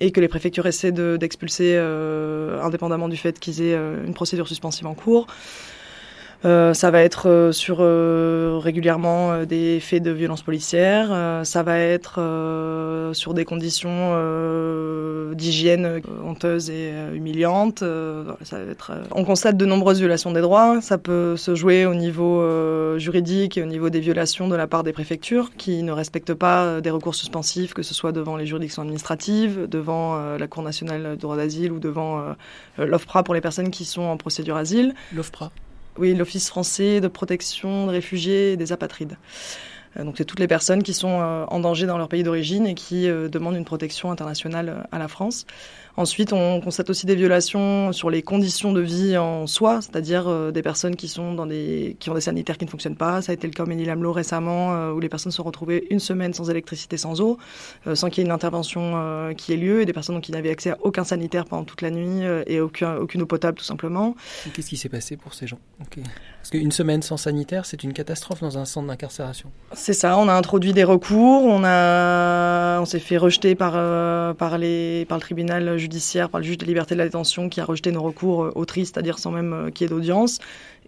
et 0.00 0.12
que 0.12 0.20
les 0.20 0.28
préfectures 0.28 0.66
essaient 0.66 0.92
de- 0.92 1.16
d'expulser 1.18 1.76
indépendamment 1.76 3.08
du 3.08 3.16
fait 3.16 3.38
qu'ils 3.38 3.62
aient 3.62 3.76
une 4.06 4.14
procédure 4.14 4.46
suspensive 4.46 4.86
en 4.86 4.94
cours. 4.94 5.26
Euh, 6.44 6.72
ça 6.72 6.92
va 6.92 7.02
être 7.02 7.28
euh, 7.28 7.50
sur 7.50 7.78
euh, 7.80 8.60
régulièrement 8.62 9.32
euh, 9.32 9.44
des 9.44 9.80
faits 9.80 10.04
de 10.04 10.12
violence 10.12 10.42
policière. 10.42 11.08
Ça 11.44 11.62
va 11.62 11.78
être 11.78 12.20
sur 13.12 13.34
des 13.34 13.44
conditions 13.44 14.14
d'hygiène 15.34 16.00
honteuses 16.24 16.70
et 16.70 16.92
humiliantes. 17.14 17.82
Ça 18.42 18.58
va 18.58 18.70
être, 18.70 18.92
On 19.12 19.24
constate 19.24 19.56
de 19.56 19.64
nombreuses 19.64 19.98
violations 19.98 20.32
des 20.32 20.40
droits. 20.40 20.80
Ça 20.80 20.98
peut 20.98 21.36
se 21.36 21.54
jouer 21.54 21.86
au 21.86 21.94
niveau 21.94 22.98
juridique 22.98 23.56
et 23.56 23.62
au 23.62 23.66
niveau 23.66 23.90
des 23.90 24.00
violations 24.00 24.48
de 24.48 24.56
la 24.56 24.66
part 24.66 24.84
des 24.84 24.92
préfectures 24.92 25.50
qui 25.56 25.82
ne 25.82 25.92
respectent 25.92 26.34
pas 26.34 26.80
des 26.80 26.90
recours 26.90 27.14
suspensifs, 27.14 27.74
que 27.74 27.82
ce 27.82 27.94
soit 27.94 28.12
devant 28.12 28.36
les 28.36 28.46
juridictions 28.46 28.82
administratives, 28.82 29.68
devant 29.68 30.36
la 30.36 30.46
Cour 30.46 30.62
nationale 30.62 31.12
du 31.12 31.18
droit 31.18 31.36
d'asile 31.36 31.72
ou 31.72 31.78
devant 31.78 32.22
l'OFPRA 32.78 33.22
pour 33.22 33.34
les 33.34 33.40
personnes 33.40 33.70
qui 33.70 33.84
sont 33.84 34.02
en 34.02 34.16
procédure 34.16 34.56
asile. 34.56 34.94
L'OFPRA 35.14 35.50
Oui, 35.98 36.14
l'Office 36.14 36.48
français 36.48 37.00
de 37.00 37.08
protection 37.08 37.86
des 37.86 37.92
réfugiés 37.92 38.52
et 38.52 38.56
des 38.56 38.72
apatrides. 38.72 39.16
Euh, 39.96 40.04
Donc 40.04 40.14
c'est 40.16 40.24
toutes 40.24 40.38
les 40.38 40.46
personnes 40.46 40.84
qui 40.84 40.94
sont 40.94 41.20
euh, 41.20 41.44
en 41.48 41.58
danger 41.58 41.86
dans 41.86 41.98
leur 41.98 42.08
pays 42.08 42.22
d'origine 42.22 42.66
et 42.66 42.74
qui 42.74 43.08
euh, 43.08 43.28
demandent 43.28 43.56
une 43.56 43.64
protection 43.64 44.12
internationale 44.12 44.86
à 44.92 44.98
la 44.98 45.08
France. 45.08 45.44
Ensuite, 45.98 46.32
on 46.32 46.60
constate 46.60 46.90
aussi 46.90 47.06
des 47.06 47.16
violations 47.16 47.92
sur 47.92 48.08
les 48.08 48.22
conditions 48.22 48.72
de 48.72 48.80
vie 48.80 49.18
en 49.18 49.48
soi, 49.48 49.80
c'est-à-dire 49.82 50.28
euh, 50.28 50.52
des 50.52 50.62
personnes 50.62 50.94
qui 50.94 51.08
sont 51.08 51.34
dans 51.34 51.44
des 51.44 51.96
qui 51.98 52.08
ont 52.08 52.14
des 52.14 52.20
sanitaires 52.20 52.56
qui 52.56 52.66
ne 52.66 52.70
fonctionnent 52.70 52.94
pas. 52.94 53.20
Ça 53.20 53.32
a 53.32 53.34
été 53.34 53.48
le 53.48 53.52
cas 53.52 53.64
au 53.64 53.66
Ménilamlo 53.66 54.12
récemment, 54.12 54.76
euh, 54.76 54.92
où 54.92 55.00
les 55.00 55.08
personnes 55.08 55.32
se 55.32 55.38
sont 55.38 55.42
retrouvées 55.42 55.88
une 55.90 55.98
semaine 55.98 56.32
sans 56.34 56.50
électricité, 56.50 56.98
sans 56.98 57.20
eau, 57.20 57.36
euh, 57.88 57.96
sans 57.96 58.10
qu'il 58.10 58.22
y 58.22 58.24
ait 58.24 58.28
une 58.28 58.32
intervention 58.32 59.34
qui 59.36 59.52
ait 59.52 59.56
lieu, 59.56 59.82
et 59.82 59.86
des 59.86 59.92
personnes 59.92 60.14
donc, 60.14 60.22
qui 60.22 60.30
n'avaient 60.30 60.50
accès 60.50 60.70
à 60.70 60.78
aucun 60.82 61.02
sanitaire 61.02 61.46
pendant 61.46 61.64
toute 61.64 61.82
la 61.82 61.90
nuit 61.90 62.22
et 62.46 62.60
aucun, 62.60 62.94
aucune 62.98 63.22
eau 63.22 63.26
potable 63.26 63.58
tout 63.58 63.64
simplement. 63.64 64.14
Qu'est-ce 64.54 64.68
qui 64.68 64.76
s'est 64.76 64.88
passé 64.88 65.16
pour 65.16 65.34
ces 65.34 65.48
gens? 65.48 65.58
Parce 66.48 66.50
qu'une 66.50 66.72
semaine 66.72 67.02
sans 67.02 67.16
sanitaire, 67.16 67.66
c'est 67.66 67.82
une 67.82 67.92
catastrophe 67.92 68.40
dans 68.40 68.56
un 68.56 68.64
centre 68.64 68.86
d'incarcération. 68.86 69.50
C'est 69.72 69.92
ça, 69.92 70.16
on 70.16 70.28
a 70.28 70.32
introduit 70.32 70.72
des 70.72 70.84
recours, 70.84 71.42
on, 71.42 71.62
a, 71.64 72.80
on 72.80 72.84
s'est 72.84 73.00
fait 73.00 73.18
rejeter 73.18 73.56
par, 73.56 73.72
euh, 73.74 74.32
par, 74.32 74.58
les, 74.58 75.04
par 75.06 75.18
le 75.18 75.22
tribunal 75.22 75.76
judiciaire, 75.76 75.87
par 76.30 76.40
le 76.40 76.46
juge 76.46 76.58
de 76.58 76.66
liberté 76.66 76.94
de 76.94 76.98
la 76.98 77.04
détention 77.04 77.48
qui 77.48 77.60
a 77.60 77.64
rejeté 77.64 77.92
nos 77.92 78.02
recours 78.02 78.44
euh, 78.44 78.52
autrices, 78.54 78.88
c'est-à-dire 78.88 79.18
sans 79.18 79.30
même 79.30 79.52
euh, 79.52 79.70
qu'il 79.70 79.84
y 79.84 79.86
ait 79.86 79.94
d'audience. 79.94 80.38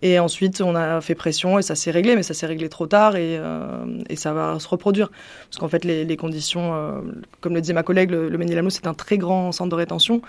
Et 0.02 0.18
ensuite, 0.18 0.62
on 0.62 0.74
a 0.74 1.00
fait 1.02 1.14
pression 1.14 1.58
et 1.58 1.62
ça 1.62 1.74
s'est 1.74 1.90
réglé, 1.90 2.16
mais 2.16 2.22
ça 2.22 2.32
s'est 2.32 2.46
réglé 2.46 2.70
trop 2.70 2.86
tard 2.86 3.16
et, 3.16 3.36
euh, 3.36 3.84
ça 4.14 4.32
va 4.32 4.58
se 4.58 4.66
reproduire. 4.66 5.10
Parce 5.50 5.58
qu'en 5.58 5.68
fait, 5.68 5.84
les, 5.84 6.16
conditions, 6.16 7.02
comme 7.42 7.54
le 7.54 7.60
disait 7.60 7.74
ma 7.74 7.82
collègue, 7.82 8.10
le, 8.10 8.30
le 8.30 8.38
Ménilamo, 8.38 8.70
c'est 8.70 8.86
un 8.86 8.94
très 8.94 9.18
grand 9.18 9.52
centre 9.52 9.68
de 9.68 9.74
rétention. 9.74 10.22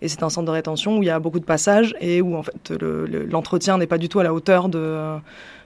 Et 0.00 0.08
c'est 0.08 0.22
un 0.22 0.30
centre 0.30 0.46
de 0.46 0.52
rétention 0.52 0.96
où 0.96 1.02
il 1.02 1.06
y 1.06 1.10
a 1.10 1.18
beaucoup 1.18 1.40
de 1.40 1.44
passages 1.44 1.94
et 2.00 2.22
où 2.22 2.36
en 2.36 2.42
fait 2.42 2.70
l'entretien 2.70 3.74
le, 3.74 3.80
n'est 3.80 3.86
pas 3.86 3.98
du 3.98 4.08
tout 4.08 4.18
à 4.18 4.22
la 4.22 4.32
hauteur 4.32 4.70
de, 4.70 5.18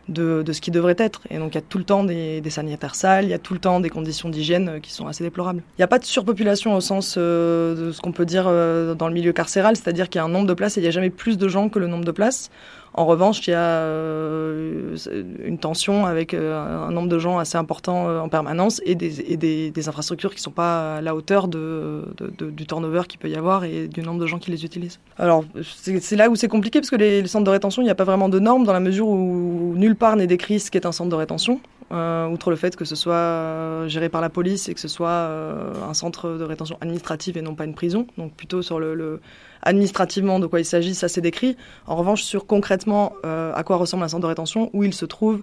de, 0.08 0.44
ce 0.52 0.60
qui 0.60 0.70
devrait 0.70 0.96
être. 0.98 1.22
Et 1.30 1.38
donc 1.38 1.52
il 1.52 1.54
y 1.56 1.58
a 1.58 1.62
tout 1.62 1.78
le 1.78 1.84
temps 1.84 2.04
des, 2.04 2.40
des 2.40 2.50
sanitaires 2.50 2.94
sales, 2.94 3.24
il 3.24 3.30
y 3.30 3.34
a 3.34 3.38
tout 3.38 3.54
le 3.54 3.60
temps 3.60 3.80
des 3.80 3.90
conditions 3.90 4.28
d'hygiène 4.28 4.80
qui 4.80 4.92
sont 4.92 5.06
assez 5.06 5.24
déplorables. 5.24 5.62
Il 5.78 5.80
n'y 5.80 5.84
a 5.84 5.88
pas 5.88 5.98
de 5.98 6.04
surpopulation 6.04 6.74
au 6.74 6.80
sens 6.80 7.16
euh, 7.18 7.88
de 7.88 7.92
ce 7.92 8.00
qu'on 8.00 8.12
peut 8.12 8.26
dire 8.26 8.44
euh, 8.46 8.94
dans 8.94 9.08
le 9.08 9.14
milieu 9.14 9.32
carcéral, 9.32 9.76
c'est-à-dire 9.76 10.08
qu'il 10.08 10.18
y 10.18 10.22
a 10.22 10.24
un 10.24 10.28
nombre 10.28 10.46
de 10.46 10.54
places 10.54 10.76
et 10.76 10.80
il 10.80 10.84
n'y 10.84 10.88
a 10.88 10.92
jamais 10.92 11.10
plus 11.10 11.38
de 11.38 11.48
gens 11.48 11.68
que 11.68 11.78
le 11.78 11.86
nombre 11.86 12.04
de 12.04 12.12
places. 12.12 12.50
En 12.94 13.06
revanche, 13.06 13.46
il 13.46 13.50
y 13.52 13.54
a 13.54 13.58
euh, 13.58 14.96
une 15.42 15.56
tension 15.56 16.04
avec 16.04 16.34
euh, 16.34 16.86
un 16.86 16.90
nombre 16.90 17.08
de 17.08 17.18
gens 17.18 17.38
assez 17.38 17.56
important 17.56 18.08
euh, 18.08 18.20
en 18.20 18.28
permanence 18.28 18.82
et 18.84 18.94
des, 18.94 19.88
infrastructures 19.88 20.30
qui 20.30 20.36
ne 20.36 20.42
sont 20.42 20.50
pas 20.50 20.98
à 20.98 21.00
la 21.00 21.14
hauteur 21.14 21.48
du 21.48 22.66
turnover 22.66 23.02
qu'il 23.08 23.18
peut 23.18 23.30
y 23.30 23.34
avoir 23.34 23.64
et 23.64 23.88
du 23.88 24.02
nombre 24.02 24.20
de 24.20 24.26
gens 24.26 24.38
qui 24.38 24.50
les 24.50 24.64
utilisent. 24.64 25.00
Alors, 25.18 25.44
c'est 25.62 26.16
là 26.16 26.28
où 26.28 26.36
c'est 26.36 26.48
compliqué 26.48 26.80
parce 26.80 26.90
que 26.90 26.96
les, 26.96 27.22
les, 27.22 27.28
centres 27.28 27.44
de 27.44 27.50
rétention, 27.50 27.80
il 27.80 27.86
n'y 27.86 27.90
a 27.90 27.94
pas 27.94 28.04
vraiment 28.04 28.28
de 28.28 28.38
normes 28.38 28.64
dans 28.64 28.74
la 28.74 28.80
mesure 28.80 29.08
où 29.08 29.74
nulle 29.92 29.98
part 29.98 30.16
n'est 30.16 30.26
décrit 30.26 30.58
ce 30.58 30.70
qu'est 30.70 30.86
un 30.86 30.92
centre 30.92 31.10
de 31.10 31.16
rétention. 31.16 31.60
Euh, 31.92 32.26
outre 32.26 32.48
le 32.48 32.56
fait 32.56 32.74
que 32.74 32.86
ce 32.86 32.96
soit 32.96 33.86
géré 33.86 34.08
par 34.08 34.22
la 34.22 34.30
police 34.30 34.70
et 34.70 34.74
que 34.74 34.80
ce 34.80 34.88
soit 34.88 35.10
euh, 35.10 35.74
un 35.86 35.92
centre 35.92 36.38
de 36.38 36.44
rétention 36.44 36.78
administrative 36.80 37.36
et 37.36 37.42
non 37.42 37.54
pas 37.54 37.66
une 37.66 37.74
prison. 37.74 38.06
Donc 38.16 38.32
plutôt 38.32 38.62
sur 38.62 38.80
le, 38.80 38.94
le 38.94 39.20
administrativement 39.62 40.38
de 40.40 40.46
quoi 40.46 40.60
il 40.60 40.64
s'agit, 40.64 40.94
ça 40.94 41.08
c'est 41.08 41.20
décrit. 41.20 41.58
En 41.86 41.96
revanche, 41.96 42.22
sur 42.22 42.46
concrètement 42.46 43.12
euh, 43.26 43.52
à 43.54 43.62
quoi 43.64 43.76
ressemble 43.76 44.04
un 44.04 44.08
centre 44.08 44.22
de 44.22 44.28
rétention, 44.28 44.70
où 44.72 44.82
il 44.82 44.94
se 44.94 45.04
trouve, 45.04 45.42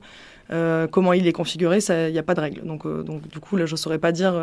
euh, 0.52 0.88
comment 0.88 1.14
il 1.14 1.28
est 1.28 1.34
configuré, 1.34 1.78
il 1.88 2.12
n'y 2.12 2.18
a 2.18 2.24
pas 2.24 2.34
de 2.34 2.42
règle. 2.42 2.66
Donc, 2.66 2.88
euh, 2.88 3.04
donc 3.04 3.28
du 3.28 3.40
coup, 3.40 3.56
là, 3.56 3.68
je 3.68 3.74
ne 3.74 3.78
saurais 3.78 4.00
pas 4.00 4.12
dire 4.12 4.34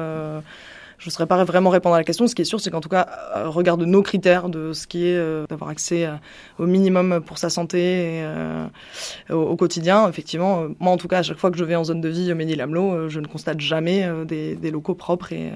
je 0.99 1.09
ne 1.09 1.11
saurais 1.11 1.27
pas 1.27 1.43
vraiment 1.45 1.71
répondre 1.71 1.95
à 1.95 1.99
la 1.99 2.05
question. 2.05 2.27
Ce 2.27 2.35
qui 2.35 2.43
est 2.43 2.47
sûr, 2.47 2.61
c'est 2.61 2.71
qu'en 2.71 2.81
tout 2.81 2.89
cas, 2.89 3.07
euh, 3.37 3.49
regarde 3.49 3.83
nos 3.83 4.03
critères 4.03 4.49
de 4.49 4.73
ce 4.73 4.87
qui 4.87 5.07
est 5.07 5.17
euh, 5.17 5.47
d'avoir 5.49 5.71
accès 5.71 6.05
à, 6.05 6.21
au 6.59 6.67
minimum 6.67 7.21
pour 7.25 7.39
sa 7.39 7.51
santé 7.51 8.23
euh, 8.23 8.67
au, 9.31 9.57
quotidien. 9.57 10.09
Effectivement, 10.09 10.63
euh, 10.63 10.69
moi, 10.81 10.93
en 10.93 10.97
tout 10.97 11.09
cas, 11.09 11.19
à 11.19 11.23
chaque 11.23 11.39
fois 11.39 11.51
que 11.51 11.59
je 11.59 11.65
vais 11.65 11.77
en 11.77 11.85
zone 11.85 12.01
de 12.01 12.09
vie 12.09 12.33
au 12.33 12.35
Ménil-Amelot, 12.35 12.93
euh, 12.93 13.09
je 13.09 13.21
ne 13.21 13.27
constate 13.27 13.61
jamais 13.61 14.05
euh, 14.05 14.25
des, 14.25 14.71
locaux 14.71 14.95
propres 14.95 15.33
et, 15.33 15.53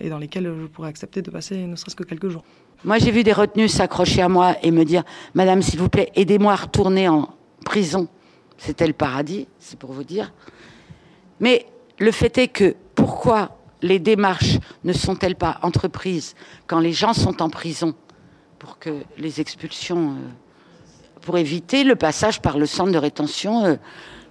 et, 0.00 0.08
dans 0.08 0.18
lesquels 0.18 0.44
je 0.44 0.66
pourrais 0.66 0.88
accepter 0.88 1.22
de 1.22 1.30
passer 1.30 1.56
ne 1.66 1.76
serait-ce 1.76 1.96
que 1.96 2.04
quelques 2.04 2.28
jours. 2.28 2.44
Moi, 2.84 2.98
j'ai 2.98 3.10
vu 3.10 3.24
des 3.24 3.32
retenus 3.32 3.72
s'accrocher 3.72 4.22
à 4.22 4.28
moi 4.28 4.56
et 4.62 4.70
me 4.70 4.84
dire 4.84 5.02
Madame, 5.34 5.62
s'il 5.62 5.78
vous 5.80 5.88
plaît, 5.88 6.10
aidez-moi 6.14 6.52
à 6.52 6.56
retourner 6.56 7.08
en 7.08 7.28
prison. 7.64 8.08
C'était 8.56 8.86
le 8.86 8.92
paradis, 8.92 9.46
c'est 9.58 9.78
pour 9.78 9.92
vous 9.92 10.04
dire. 10.04 10.32
Mais 11.40 11.66
le 11.98 12.10
fait 12.10 12.38
est 12.38 12.48
que 12.48 12.74
pourquoi 12.94 13.57
les 13.82 13.98
démarches 13.98 14.58
ne 14.84 14.92
sont-elles 14.92 15.36
pas 15.36 15.58
entreprises 15.62 16.34
quand 16.66 16.80
les 16.80 16.92
gens 16.92 17.12
sont 17.12 17.42
en 17.42 17.50
prison 17.50 17.94
pour 18.58 18.78
que 18.78 19.02
les 19.18 19.40
expulsions, 19.40 20.10
euh, 20.10 21.20
pour 21.22 21.38
éviter 21.38 21.84
le 21.84 21.96
passage 21.96 22.40
par 22.40 22.58
le 22.58 22.66
centre 22.66 22.92
de 22.92 22.98
rétention 22.98 23.64
euh, 23.64 23.76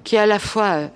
qui 0.04 0.16
est 0.16 0.20
à 0.20 0.26
la 0.26 0.40
fois... 0.40 0.66
Euh, 0.66 0.88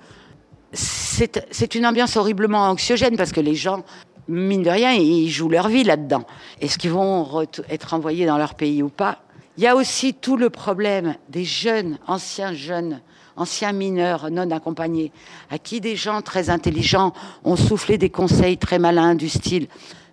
c'est 0.74 1.76
une 1.76 1.86
ambiance 1.86 2.16
horriblement 2.16 2.70
anxiogène 2.70 3.18
parce 3.18 3.34
que 3.34 3.42
les 3.42 3.56
gens, 3.56 3.84
mine 4.30 4.64
de 4.64 4.70
rien, 4.70 4.94
ils 4.94 5.30
jouent 5.30 5.50
leur 5.50 5.68
vie 5.68 5.84
là-dedans. 5.84 6.24
Est-ce 6.62 6.78
qu'ils 6.78 6.92
vont 6.92 7.46
être 7.70 7.94
envoyés 7.94 8.26
dans 8.26 8.38
leur 8.38 8.56
pays 8.56 8.82
ou 8.82 8.88
pas? 8.88 9.20
Il 9.58 9.64
y 9.64 9.68
a 9.68 9.76
aussi 9.76 10.14
tout 10.14 10.38
le 10.38 10.50
problème 10.50 11.16
des 11.28 11.44
jeunes, 11.44 12.00
anciens 12.08 12.54
jeunes, 12.54 13.02
anciens 13.42 13.74
mineurs 13.74 14.30
non 14.32 14.50
accompagnés, 14.52 15.12
à 15.50 15.58
qui 15.58 15.82
des 15.82 15.96
gens 15.96 16.22
très 16.22 16.50
intelligents 16.50 17.14
ont 17.44 17.56
soufflé 17.56 17.98
des 17.98 18.10
conseils 18.10 18.58
très 18.58 18.80
malins 18.80 19.16
du 19.16 19.30
style 19.30 19.68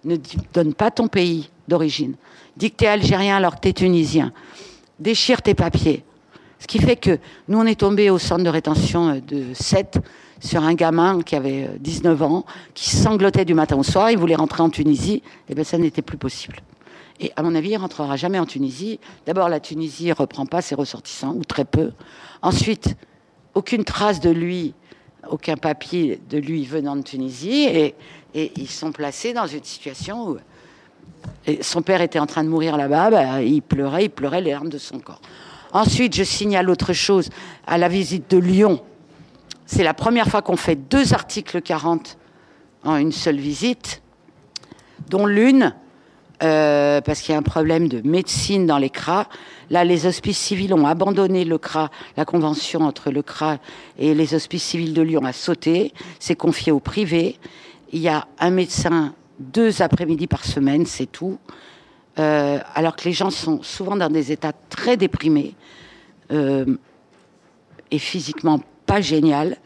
ne 0.05 0.17
donne 0.53 0.75
pas 0.75 0.91
ton 0.91 1.09
pays 1.09 1.51
d'origine, 1.69 2.15
dis 2.57 2.71
que 2.71 2.77
t'es 2.77 2.87
algérien 2.87 3.37
alors 3.37 3.57
que 3.57 3.61
t'es 3.61 3.73
tunisien, 3.73 4.33
déchire 4.99 5.43
tes 5.43 5.55
papiers. 5.55 6.05
Ce 6.61 6.67
qui 6.67 6.79
fait 6.81 6.97
que 6.97 7.19
nous, 7.47 7.59
on 7.59 7.67
est 7.67 7.79
tombé 7.79 8.11
au 8.11 8.19
centre 8.19 8.43
de 8.43 8.49
rétention 8.49 9.23
de 9.25 9.55
7 9.55 9.99
sur 10.41 10.63
un 10.63 10.75
gamin 10.75 11.23
qui 11.23 11.37
avait 11.37 11.71
19 11.79 12.23
ans, 12.23 12.45
qui 12.75 12.91
sanglotait 12.91 13.45
du 13.45 13.55
matin 13.55 13.77
au 13.77 13.83
soir, 13.83 14.11
il 14.11 14.19
voulait 14.19 14.35
rentrer 14.35 14.63
en 14.63 14.71
Tunisie, 14.71 15.23
et 15.49 15.55
bien 15.55 15.65
ça 15.65 15.79
n'était 15.79 16.03
plus 16.03 16.19
possible. 16.19 16.57
Et 17.21 17.33
à 17.37 17.43
mon 17.43 17.55
avis, 17.55 17.71
il 17.71 17.77
rentrera 17.77 18.17
jamais 18.17 18.39
en 18.39 18.47
Tunisie. 18.47 19.01
D'abord, 19.27 19.49
la 19.49 19.59
Tunisie 19.61 20.07
ne 20.07 20.15
reprend 20.15 20.47
pas 20.47 20.63
ses 20.63 20.75
ressortissants, 20.75 21.35
ou 21.35 21.45
très 21.45 21.65
peu. 21.65 21.93
Ensuite, 22.43 22.97
aucune 23.59 23.83
trace 23.83 24.21
de 24.21 24.31
lui, 24.31 24.73
aucun 25.29 25.57
papier 25.57 26.21
de 26.31 26.39
lui 26.39 26.65
venant 26.65 26.95
de 26.95 27.03
Tunisie, 27.03 27.65
et, 27.65 27.95
ils 28.35 28.69
sont 28.69 28.93
placés 28.93 29.33
dans 29.33 29.49
une 29.49 29.65
situation 29.65 30.29
où 30.29 30.37
son 31.61 31.83
père 31.83 32.01
était 32.01 32.21
en 32.21 32.27
train 32.27 32.45
de 32.45 32.49
mourir 32.49 32.77
là-bas, 32.77 33.11
bah, 33.11 33.43
il 33.43 33.63
pleurait, 33.63 34.05
il 34.05 34.11
pleurait 34.11 34.43
les 34.43 34.53
larmes 34.53 34.69
de 34.69 34.79
son 34.79 35.01
corps. 35.01 35.21
Ensuite, 35.73 36.15
je 36.15 36.23
signale 36.23 36.71
autre 36.71 36.93
chose, 36.93 37.31
à 37.67 37.79
la 37.79 37.89
visite 37.89 38.31
de 38.31 38.39
Lyon, 38.39 38.81
c'est 39.67 39.83
la 39.83 39.93
première 39.93 40.29
fois 40.29 40.41
qu'on 40.41 40.57
fait 40.57 40.77
deux 40.77 41.13
articles 41.13 41.61
40 41.61 42.17
en 42.85 42.97
une 42.97 43.13
seule 43.13 43.39
visite, 43.39 44.03
dont 45.09 45.27
l'une, 45.27 45.75
euh, 46.45 47.01
parce 47.01 47.23
qu'il 47.23 47.33
y 47.33 47.35
a 47.35 47.39
un 47.39 47.43
problème 47.43 47.89
de 47.89 48.07
médecine 48.09 48.67
dans 48.67 48.79
les. 48.79 48.93
Là, 49.71 49.85
les 49.85 50.07
hospices 50.07 50.39
civils 50.39 50.73
ont 50.73 50.87
abandonné 50.87 51.45
le 51.45 51.59
CRA, 51.59 51.91
la 52.17 52.25
convention 52.25 52.81
entre 52.81 53.11
le 53.11 53.23
CRA 53.23 53.59
et 53.99 54.15
les 54.15 54.35
hospices 54.35 54.63
civils 54.63 54.95
de 54.95 55.03
Lyon 55.03 55.25
a 55.25 55.33
sauté, 55.33 55.93
c'est 56.19 56.37
confié 56.37 56.73
au 56.73 56.81
privé. 56.81 57.39
Il 57.93 58.01
y 58.01 58.09
a 58.09 58.27
un 58.39 58.51
médecin 58.51 59.15
deux 59.39 59.83
après-midi 59.83 60.27
par 60.27 60.45
semaine, 60.45 60.87
c'est 60.87 61.07
tout. 61.07 61.39
Euh, 62.19 62.59
alors 62.75 62.97
que 62.97 63.05
les 63.05 63.13
gens 63.13 63.31
sont 63.31 63.63
souvent 63.63 63.95
dans 63.95 64.11
des 64.11 64.33
états 64.33 64.53
très 64.53 64.97
déprimés 64.97 65.55
euh, 66.33 66.77
et 67.91 67.99
physiquement 67.99 68.61
pas 68.87 69.01
génial. 69.01 69.59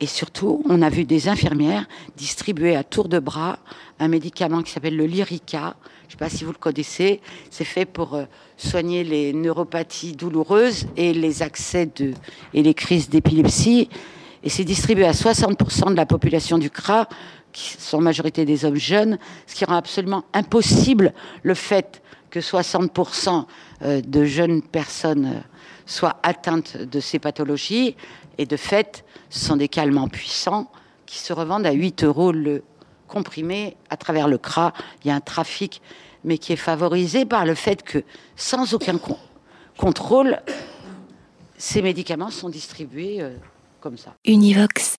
Et 0.00 0.06
surtout, 0.06 0.62
on 0.68 0.80
a 0.80 0.88
vu 0.88 1.04
des 1.04 1.28
infirmières 1.28 1.86
distribuer 2.16 2.76
à 2.76 2.84
tour 2.84 3.08
de 3.08 3.18
bras 3.18 3.58
un 3.98 4.08
médicament 4.08 4.62
qui 4.62 4.72
s'appelle 4.72 4.96
le 4.96 5.06
Lyrica. 5.06 5.76
Je 6.02 6.06
ne 6.06 6.10
sais 6.12 6.16
pas 6.16 6.28
si 6.28 6.44
vous 6.44 6.52
le 6.52 6.58
connaissez. 6.58 7.20
C'est 7.50 7.64
fait 7.64 7.84
pour 7.84 8.14
euh, 8.14 8.24
soigner 8.56 9.04
les 9.04 9.32
neuropathies 9.32 10.12
douloureuses 10.12 10.86
et 10.96 11.12
les 11.12 11.42
accès 11.42 11.86
de, 11.86 12.12
et 12.54 12.62
les 12.62 12.74
crises 12.74 13.08
d'épilepsie. 13.08 13.88
Et 14.42 14.48
c'est 14.48 14.64
distribué 14.64 15.06
à 15.06 15.12
60% 15.12 15.90
de 15.90 15.96
la 15.96 16.06
population 16.06 16.58
du 16.58 16.70
CRA, 16.70 17.08
qui 17.52 17.76
sont 17.78 17.98
en 17.98 18.02
majorité 18.02 18.44
des 18.44 18.64
hommes 18.64 18.76
jeunes, 18.76 19.18
ce 19.46 19.54
qui 19.54 19.64
rend 19.64 19.76
absolument 19.76 20.24
impossible 20.32 21.12
le 21.42 21.54
fait 21.54 22.02
que 22.30 22.40
60% 22.40 23.46
de 23.80 24.24
jeunes 24.24 24.62
personnes 24.62 25.42
soient 25.86 26.18
atteintes 26.22 26.76
de 26.76 27.00
ces 27.00 27.18
pathologies. 27.18 27.96
Et 28.36 28.46
de 28.46 28.56
fait, 28.56 29.04
ce 29.30 29.46
sont 29.46 29.56
des 29.56 29.68
calmants 29.68 30.08
puissants 30.08 30.70
qui 31.06 31.18
se 31.18 31.32
revendent 31.32 31.66
à 31.66 31.72
8 31.72 32.04
euros 32.04 32.30
le 32.30 32.62
comprimé 33.08 33.76
à 33.90 33.96
travers 33.96 34.28
le 34.28 34.38
CRA. 34.38 34.72
Il 35.02 35.08
y 35.08 35.10
a 35.10 35.14
un 35.16 35.20
trafic, 35.20 35.82
mais 36.22 36.38
qui 36.38 36.52
est 36.52 36.56
favorisé 36.56 37.24
par 37.24 37.44
le 37.44 37.56
fait 37.56 37.82
que, 37.82 38.04
sans 38.36 38.74
aucun 38.74 38.98
con 38.98 39.16
contrôle, 39.76 40.40
ces 41.56 41.82
médicaments 41.82 42.30
sont 42.30 42.48
distribués 42.48 43.20
euh, 43.20 43.36
comme 43.80 43.96
ça. 43.96 44.14
Univox. 44.24 44.96